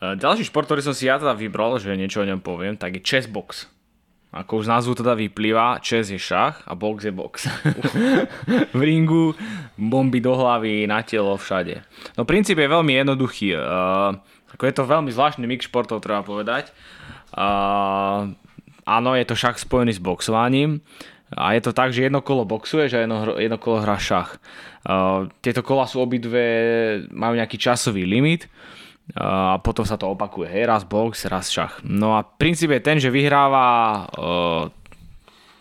[0.00, 2.96] E, Ďalší šport, ktorý som si ja teda vybral, že niečo o ňom poviem, tak
[2.96, 3.68] je chess box.
[4.30, 7.50] Ako už z názvu teda vyplýva, chess je šach a box je box.
[8.78, 9.34] v ringu,
[9.74, 11.82] bomby do hlavy, na telo, všade.
[12.14, 13.58] No princíp je veľmi jednoduchý.
[13.58, 14.14] Uh,
[14.54, 16.70] ako je to veľmi zvláštny mix športov, treba povedať.
[17.34, 18.30] Uh,
[18.86, 20.78] áno, je to šach spojený s boxovaním.
[21.34, 24.38] A je to tak, že jedno kolo boxuješ a jedno, jedno kolo hrá šach.
[24.86, 26.46] Uh, tieto kola sú obidve,
[27.10, 28.46] majú nejaký časový limit
[29.16, 31.82] a potom sa to opakuje, hej, raz box, raz šach.
[31.82, 33.66] No a princíp je ten, že vyhráva
[34.14, 34.64] uh,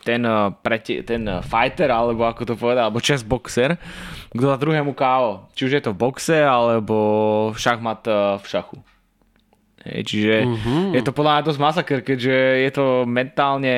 [0.06, 3.78] ten, uh, preti- ten fighter, alebo ako to povedal, alebo chess boxer,
[4.34, 5.50] kto dá druhému KO.
[5.58, 6.96] Či už je to v boxe, alebo
[7.58, 8.78] šachmat uh, v šachu.
[9.80, 10.92] Hej, čiže uh-huh.
[10.92, 13.76] je to podľa mňa dosť masaker, keďže je to mentálne,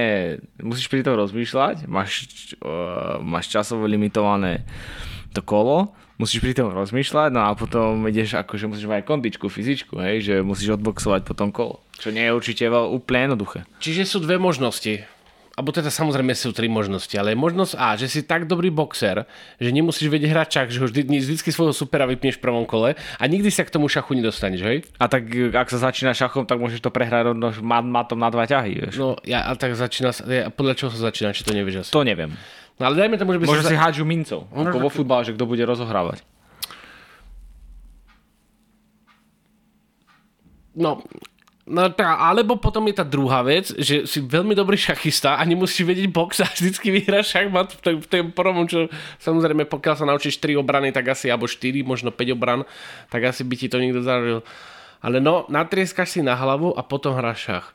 [0.58, 2.26] musíš pri tom rozmýšľať, máš,
[2.66, 4.66] uh, máš časovo limitované
[5.32, 9.50] to kolo, musíš pri tom rozmýšľať, no a potom ideš akože musíš mať aj kondičku,
[9.50, 11.82] fyzičku, hej, že musíš odboxovať potom kolo.
[11.98, 13.66] Čo nie je určite úplne jednoduché.
[13.82, 15.02] Čiže sú dve možnosti.
[15.52, 19.28] Alebo teda samozrejme sú tri možnosti, ale možnosť A, že si tak dobrý boxer,
[19.60, 22.96] že nemusíš vedieť hrať čak, že ho vždy, vždycky svojho supera vypneš v prvom kole
[22.96, 24.78] a nikdy sa k tomu šachu nedostaneš, hej?
[24.96, 28.48] A tak ak sa začína šachom, tak môžeš to prehrať rovno mat, matom na dva
[28.48, 28.96] ťahy, vieš.
[28.96, 31.92] No, ja, a tak začína ja, podľa čoho sa začína, či to nevieš asi.
[31.92, 32.32] To neviem.
[32.80, 33.72] No ale dajme tomu, že by Možno sa...
[33.72, 36.24] si hádžu mincov, ako vo futbale, že kto bude rozohrávať.
[40.72, 41.04] No,
[41.68, 45.84] no tá, alebo potom je tá druhá vec, že si veľmi dobrý šachista a nemusíš
[45.84, 48.88] vedieť box a vždycky vyhráš šachmat v tom, v tom prvom, čo
[49.20, 52.64] samozrejme pokiaľ sa naučíš 3 obrany, tak asi, alebo 4, možno 5 obran,
[53.12, 54.48] tak asi by ti to niekto zažil.
[55.02, 57.68] Ale no, natrieskaš si na hlavu a potom hráš šach.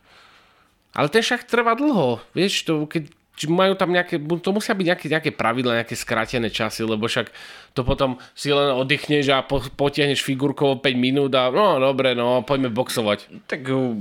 [0.97, 4.87] Ale ten šach trvá dlho, vieš, to, keď či majú tam nejaké, to musia byť
[4.89, 7.29] nejaké, nejaké pravidla, nejaké skrátené časy, lebo však
[7.77, 12.41] to potom si len oddychneš a po, potiahneš figurkovo 5 minút a no dobre, no
[12.41, 13.45] poďme boxovať.
[13.45, 14.01] Tak uh,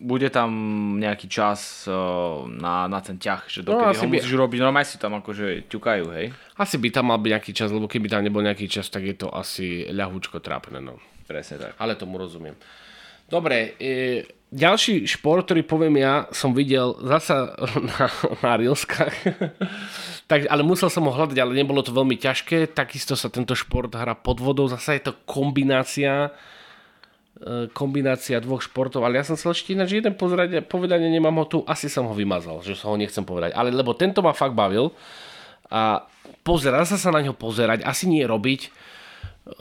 [0.00, 0.50] bude tam
[0.96, 4.40] nejaký čas uh, na, na ten ťah, že dokedy no, ho musíš by...
[4.40, 6.26] robiť, normálne si tam akože ťukajú, hej?
[6.56, 9.14] Asi by tam mal byť nejaký čas, lebo keby tam nebol nejaký čas, tak je
[9.20, 10.96] to asi ľahúčko trápne, no.
[11.28, 11.72] Presne tak.
[11.78, 12.56] Ale tomu rozumiem.
[13.30, 17.56] Dobre, e, ďalší šport, ktorý poviem ja, som videl zasa
[17.88, 18.06] na,
[18.44, 19.16] na Reelskách.
[20.30, 22.76] tak, ale musel som ho hľadať, ale nebolo to veľmi ťažké.
[22.76, 24.68] Takisto sa tento šport hrá pod vodou.
[24.68, 26.30] Zasa je to kombinácia
[27.40, 31.46] e, kombinácia dvoch športov, ale ja som chcel ešte ináč jeden pozerať, povedanie nemám ho
[31.48, 34.52] tu, asi som ho vymazal, že sa ho nechcem povedať, ale lebo tento ma fakt
[34.52, 34.92] bavil
[35.72, 36.04] a
[36.44, 38.68] pozerať sa sa na ňo pozerať, asi nie robiť,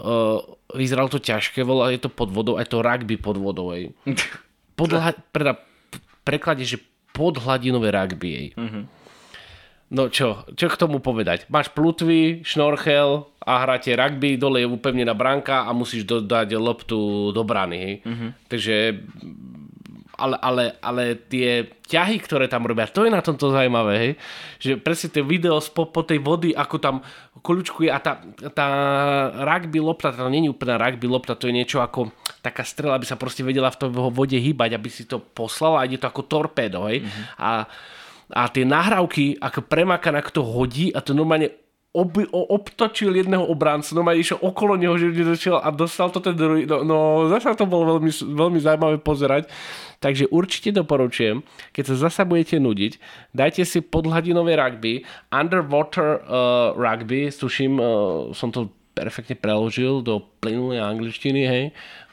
[0.04, 0.44] uh,
[0.76, 3.96] vyzeralo to ťažké, ale je to pod vodou, aj to rugby pod vodou, aj.
[4.82, 5.54] Podľa, pre,
[6.26, 6.82] preklade, že
[7.14, 8.58] podhladinové rugby.
[8.58, 8.90] Uh-huh.
[9.92, 11.46] No čo, čo k tomu povedať?
[11.52, 17.44] Máš plutvy, šnorchel a hráte rugby, dole je upevnená branka a musíš dodať loptu do
[17.44, 17.78] brany.
[17.78, 17.96] Hej?
[18.08, 18.30] Uh-huh.
[18.48, 18.76] Takže
[20.22, 24.12] ale, ale, ale tie ťahy, ktoré tam robia, to je na tomto zaujímavé, hej?
[24.62, 26.96] že presne tie video po, po tej vody, ako tam
[27.42, 28.22] kľúčkuje a tá,
[28.54, 28.68] tá
[29.42, 32.14] rugby lopta, to nie je úplná rugby lopta, to je niečo ako
[32.46, 35.88] taká strela, aby sa proste vedela v tej vode hýbať, aby si to poslala a
[35.90, 37.02] ide to ako torpédo, hej?
[37.02, 37.26] Mm-hmm.
[37.42, 37.66] A,
[38.32, 41.50] a tie nahrávky, ako premakaná, kto hodí a to normálne
[41.92, 46.64] ob, obtočil jedného obráncu, no išiel okolo neho, že došiel a dostal to ten druhý.
[46.64, 49.52] No, no zase to bolo veľmi, veľmi zaujímavé pozerať.
[50.02, 51.46] Takže určite doporučujem,
[51.78, 52.98] keď sa zasa budete nudiť,
[53.38, 60.82] dajte si podhladinové rugby, underwater uh, rugby, tuším, uh, som to perfektne preložil do plynulej
[60.82, 61.64] angličtiny, hej,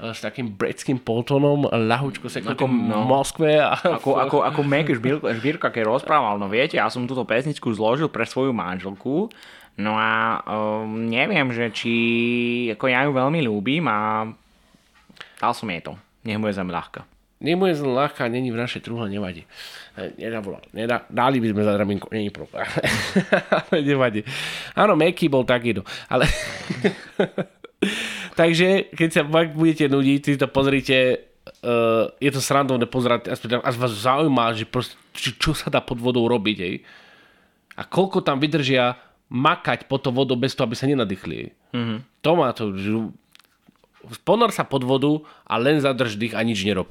[0.04, 3.56] uh, s takým britským poltonom, ľahučko sa ako no, Moskve.
[3.56, 3.72] A...
[3.80, 8.28] Ako, ako, ako Mek Žbírka, keď rozprával, no viete, ja som túto pesničku zložil pre
[8.28, 9.32] svoju manželku,
[9.78, 11.94] No a um, neviem, že či
[12.74, 14.26] ako ja ju veľmi ľúbim a
[15.38, 15.94] dal som jej to.
[16.26, 17.06] Nech mu je zem ľahká.
[17.38, 19.46] Nech mu je zem ľahká, není v našej truhle, nevadí.
[19.94, 20.42] E, nedá,
[20.74, 22.66] nedá, dali by sme za draminku, není problém.
[23.54, 24.26] ale nevadí.
[24.74, 25.86] Áno, Meky bol takýto.
[26.10, 26.26] Ale...
[28.38, 31.30] Takže, keď sa budete nudiť, si to pozrite,
[31.62, 36.02] uh, je to srandovné pozerať, aspoň vás zaujíma, že proste, čo, čo sa dá pod
[36.02, 36.82] vodou robiť, hej.
[37.78, 38.98] A koľko tam vydržia
[39.30, 41.54] makať po to vodu bez toho, aby sa nenadýchli.
[41.70, 41.98] Mm-hmm.
[42.26, 42.90] To má to, že
[44.26, 46.88] ponor sa pod vodu a len zadrž dých a nič nerob.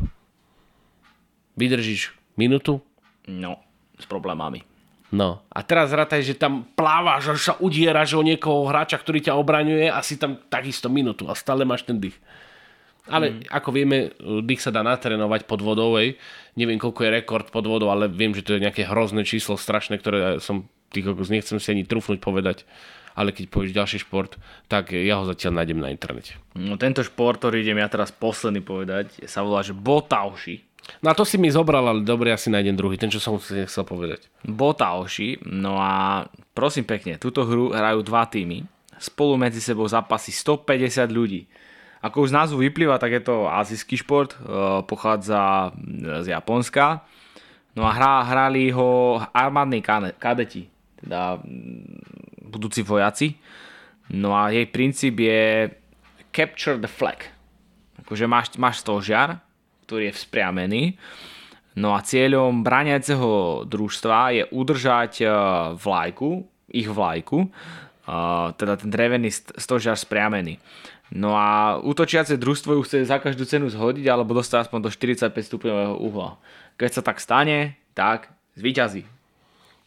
[1.57, 2.79] Vydržíš minútu?
[3.27, 3.59] No,
[3.97, 4.63] s problémami.
[5.07, 9.39] No a teraz rátaj, že tam plávaš, že sa udieraš o niekoho hráča, ktorý ťa
[9.39, 12.15] obraňuje a si tam takisto minútu a stále máš ten dých.
[13.07, 13.47] Ale mm.
[13.47, 14.11] ako vieme,
[14.43, 16.19] dých sa dá natrénovať pod vodou, ej.
[16.59, 19.95] neviem koľko je rekord pod vodou, ale viem, že to je nejaké hrozné číslo, strašné,
[19.95, 22.67] ktoré som ty kokos, nechcem si ani trúfnuť povedať,
[23.15, 24.35] ale keď povieš ďalší šport,
[24.67, 26.35] tak ja ho zatiaľ nájdem na internete.
[26.59, 30.66] No tento šport, ktorý idem ja teraz posledný povedať, sa volá, že Botauši.
[31.04, 33.84] No to si mi zobral, ale dobre, ja si nájdem druhý, ten, čo som chcel
[33.86, 34.26] povedať.
[34.47, 38.65] Botauši, no a prosím pekne, túto hru hrajú dva týmy,
[38.97, 41.45] spolu medzi sebou zapasí 150 ľudí.
[42.02, 44.38] Ako už z názvu vyplýva, tak je to azijský šport, e,
[44.86, 45.73] pochádza
[46.21, 47.04] z Japonska.
[47.73, 49.82] No a hrá, hrali ho armádni
[50.17, 53.38] kadeti teda mm, budúci vojaci.
[54.10, 55.69] No a jej princíp je
[56.34, 57.30] capture the flag.
[58.02, 59.43] Akože máš, máš stožiar,
[59.88, 60.84] ktorý je vzpriamený.
[61.80, 65.26] No a cieľom braniaceho družstva je udržať e,
[65.80, 66.43] vlajku,
[66.76, 67.50] ich vlajku, e,
[68.60, 70.60] teda ten drevený stožiar spriamený.
[71.15, 75.32] No a útočiace družstvo ju chce za každú cenu zhodiť alebo dostať aspoň do 45
[75.32, 76.36] stupňového uhla.
[76.76, 78.28] Keď sa tak stane, tak
[78.60, 79.16] zvíťazí.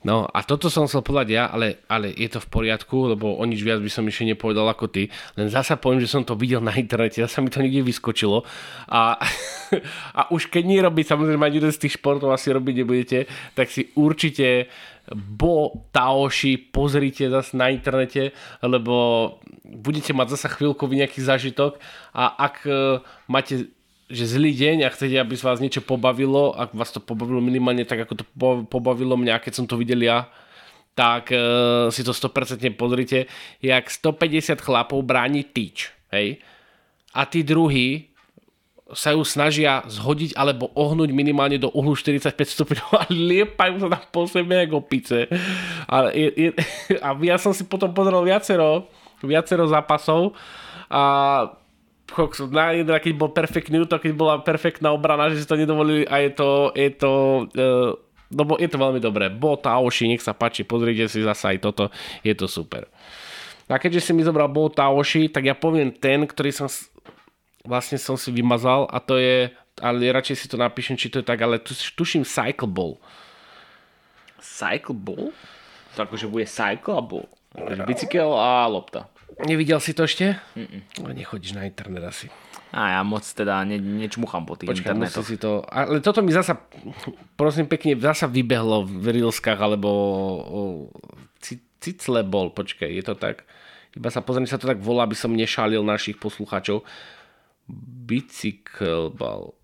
[0.01, 3.45] No a toto som chcel povedať ja, ale, ale je to v poriadku, lebo o
[3.45, 5.13] nič viac by som ešte nepovedal ako ty.
[5.37, 8.41] Len zasa poviem, že som to videl na internete, zasa mi to niekde vyskočilo.
[8.89, 9.21] A,
[10.19, 13.19] a už keď nie robiť, samozrejme aj jeden z tých športov asi robiť nebudete,
[13.53, 14.73] tak si určite
[15.11, 18.31] Bo Taoshi pozrite zase na internete,
[18.63, 19.37] lebo
[19.67, 21.83] budete mať zasa chvíľkový nejaký zážitok
[22.15, 23.75] a ak uh, máte
[24.11, 28.05] že zlý deň a chcete, aby vás niečo pobavilo, ak vás to pobavilo minimálne tak,
[28.05, 28.25] ako to
[28.67, 30.27] pobavilo mňa, keď som to videl ja,
[30.99, 33.31] tak uh, si to 100% pozrite,
[33.63, 36.43] jak 150 chlapov bráni tyč, hej?
[37.15, 38.11] A tí druhí
[38.91, 44.05] sa ju snažia zhodiť alebo ohnúť minimálne do uhlu 45 stupňov a liepajú sa tam
[44.11, 45.31] po sebe ako pice.
[45.87, 46.49] A, je, je,
[47.07, 48.91] a ja som si potom pozrel viacero,
[49.23, 50.35] viacero zápasov
[50.91, 51.03] a
[52.51, 56.23] na jedna, keď bol perfektný útok, keď bola perfektná obrana, že si to nedovolili a
[56.23, 57.11] je to, je to
[57.55, 57.93] uh,
[58.31, 59.27] lebo je to veľmi dobré.
[59.27, 61.91] Bota Oši, nech sa páči, pozrite si zasa aj toto,
[62.23, 62.87] je to super.
[63.71, 66.71] A keďže si mi zobral Bota Oši, tak ja poviem ten, ktorý som
[67.67, 69.51] vlastne som si vymazal a to je,
[69.83, 72.97] ale radšej si to napíšem, či to je tak, ale tu, tuším Cycle Ball.
[74.41, 75.31] Cycle ball?
[75.95, 77.29] To akože bude cycle a ball.
[77.85, 79.11] Bicykel a lopta.
[79.47, 80.37] Nevidel si to ešte?
[80.57, 80.85] Mm-mm.
[81.17, 82.29] Nechodíš na internet asi.
[82.71, 85.27] A ja moc teda ne, nečmuchám po tých Počkaj, internetoch.
[85.27, 85.65] si to...
[85.67, 86.55] Ale toto mi zasa,
[87.35, 89.89] prosím pekne, zasa vybehlo v Reelskách, alebo
[90.39, 90.61] o,
[91.43, 93.43] ci- Cicle bol, počkaj, je to tak?
[93.97, 96.87] Iba sa pozriem, sa to tak volá, aby som nešálil našich poslucháčov.
[97.67, 99.57] Bicycle ball.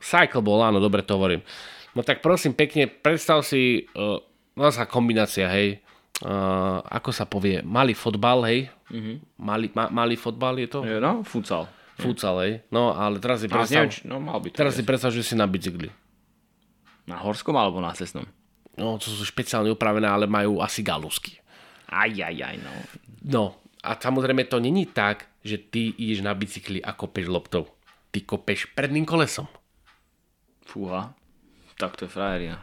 [0.00, 1.44] Cycle ball, áno, dobre to hovorím.
[1.92, 4.16] No tak prosím pekne, predstav si, uh,
[4.56, 5.82] no zasa kombinácia, hej,
[6.24, 9.16] uh, ako sa povie, malý fotbal, hej, mm-hmm.
[9.40, 10.80] malý, ma, malý fotbal je to?
[10.84, 11.70] Je, No, futsal.
[12.00, 12.52] Futsal, hej.
[12.72, 15.20] No, ale teraz si predstav, neviem, či- no mal by to teraz si predstav, že
[15.20, 15.92] si na bicykli.
[17.04, 18.24] Na horskom alebo na cestnom?
[18.80, 21.36] No, to sú špeciálne upravené, ale majú asi galusky.
[21.92, 22.72] Aj, aj, aj, no.
[23.20, 23.44] No,
[23.84, 27.68] a samozrejme to není tak, že ty ideš na bicykli a kopeš loptou.
[28.08, 29.44] Ty kopeš predným kolesom.
[30.64, 31.12] Fúha.
[31.76, 32.60] Tak to je frajerina.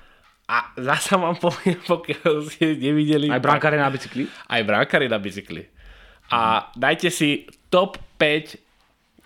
[0.47, 3.27] A zasa vám poviem, pokiaľ ste nevideli...
[3.27, 4.31] Aj brankári na bicykli?
[4.47, 5.67] Aj brankári na bicykli.
[6.31, 8.55] A dajte si top 5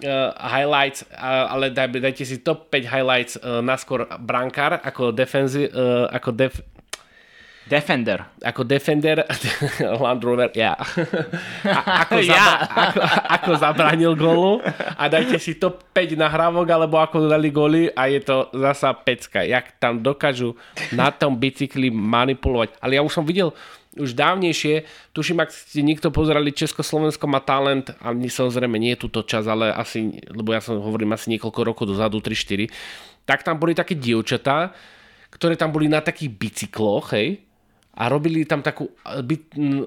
[0.01, 5.69] uh, highlights, uh, ale daj, dajte si top 5 highlights uh, naskôr brankár ako, defenzi,
[5.69, 6.57] uh, ako, def,
[7.61, 8.25] Defender.
[8.41, 9.21] ako defender
[10.03, 10.73] Land Rover, ja.
[11.63, 12.33] A, ako, Ja.
[12.33, 12.99] zabra, ako,
[13.37, 14.59] ako zabránil gólu
[14.97, 19.45] a dajte si top 5 nahrávok alebo ako dali góly a je to zasa pecka.
[19.45, 20.57] Jak tam dokážu
[20.91, 22.75] na tom bicykli manipulovať.
[22.81, 23.53] Ale ja už som videl
[23.91, 29.03] už dávnejšie, tuším, ak ste niekto pozerali Československo má talent a nie, samozrejme nie je
[29.03, 32.71] túto čas, ale asi, lebo ja som hovorím asi niekoľko rokov dozadu, 3-4,
[33.27, 34.71] tak tam boli také dievčatá,
[35.27, 37.43] ktoré tam boli na takých bicykloch, hej,
[37.91, 38.87] a robili tam takú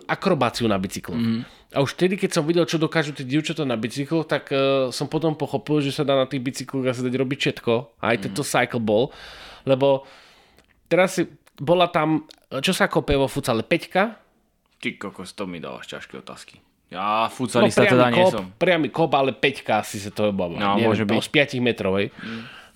[0.04, 1.16] akrobáciu na bicykloch.
[1.16, 1.42] Mm.
[1.74, 5.10] A už vtedy, keď som videl, čo dokážu tie dievčatá na bicykloch, tak uh, som
[5.10, 7.72] potom pochopil, že sa dá na tých bicykloch asi dať robiť všetko.
[7.98, 9.10] Aj tento cycle ball.
[9.66, 10.06] Lebo
[10.86, 11.26] teraz si,
[11.58, 12.28] bola tam,
[12.62, 14.20] čo sa kope vo futsale, peťka,
[14.84, 16.60] Ty kokos, to mi dávaš ťažké otázky.
[16.92, 18.44] Ja futsalista teda nie No, kop, som.
[18.60, 20.60] priamy kop, ale peťka asi sa to bolo.
[20.60, 21.24] No, môže byť.
[21.24, 22.12] Z 5 metrov, hej.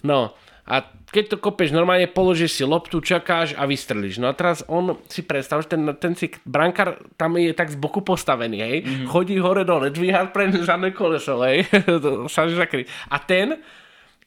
[0.00, 0.32] No,
[0.68, 4.20] a keď to kopeš normálne, položíš si loptu, čakáš a vystrelíš.
[4.20, 7.80] No a teraz on si predstav, že ten, ten si brankár tam je tak z
[7.80, 8.76] boku postavený, hej.
[8.84, 9.08] Mm-hmm.
[9.08, 11.64] Chodí hore dole, dvíha pre zadné koleso, hej.
[13.14, 13.56] A ten,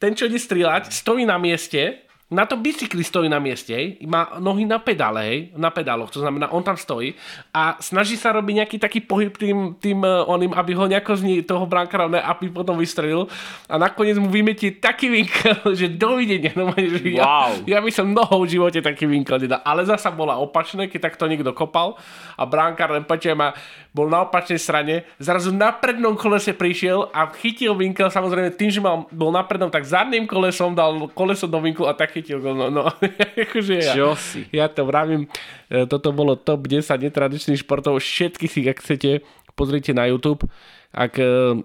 [0.02, 2.02] ten, čo ide strieľať, stojí na mieste,
[2.32, 6.24] na tom bicykli stojí na mieste, hej, má nohy na pedále, hej, na pedáloch, to
[6.24, 7.12] znamená, on tam stojí
[7.52, 11.44] a snaží sa robiť nejaký taký pohyb tým, tým uh, oným, aby ho nejako z
[11.44, 13.28] toho brankára, ne, aby potom vystrelil.
[13.68, 17.68] A nakoniec mu vymetí taký vinkel, že dovidenia, no, že Wow.
[17.68, 21.12] ja, ja by som nohou v živote taký vinkel nedal, ale zasa bola opačné, keď
[21.12, 22.00] takto niekto kopal
[22.40, 23.52] a brankár len počujem a
[23.92, 28.80] bol na opačnej strane, zrazu na prednom kolese prišiel a chytil vinkel, samozrejme tým, že
[28.80, 32.54] mal, bol na prednom, tak zadným kolesom dal koleso do vinklu a tak chytil go.
[32.54, 32.86] No, no,
[33.50, 34.46] akože ja, Čo si?
[34.54, 35.26] ja to vravím,
[35.66, 39.26] e, toto bolo top 10 netradičných športov, všetky si, ak chcete,
[39.58, 40.46] pozrite na YouTube.
[40.94, 41.58] Ak e,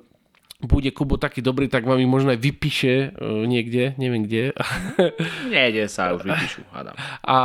[0.57, 4.57] bude Kubo taký dobrý, tak vám ich možno aj vypíše e, niekde, neviem kde.
[5.53, 6.97] Nejde sa, už vypíšu, hádam.
[7.21, 7.37] A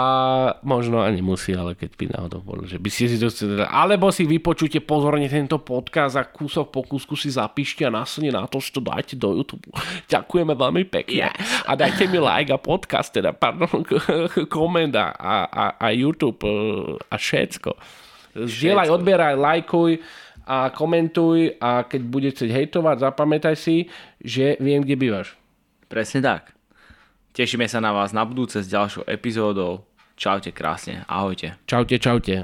[0.65, 3.61] možno ani musí, ale keď by náhodou bol, že by ste si to chceli.
[3.69, 8.49] Alebo si vypočujte pozorne tento podcast a kúsok po kúsku si zapíšte a následne na
[8.49, 9.69] to to dajte do YouTube.
[10.13, 11.29] Ďakujeme veľmi pekne.
[11.29, 11.69] Yes.
[11.69, 13.85] A dajte mi like a podcast, teda, pardon,
[14.57, 17.77] koment a, a, a YouTube e, a všetko.
[18.33, 18.97] Zdieľaj, Všetko.
[18.97, 19.93] odbieraj, lajkuj
[20.47, 23.87] a komentuj a keď bude chcieť hejtovať, zapamätaj si,
[24.19, 25.39] že viem, kde bývaš.
[25.87, 26.57] Presne tak.
[27.33, 29.85] Tešíme sa na vás na budúce s ďalšou epizódou.
[30.17, 31.57] Čaute krásne, ahojte.
[31.65, 32.35] Čaute, čaute.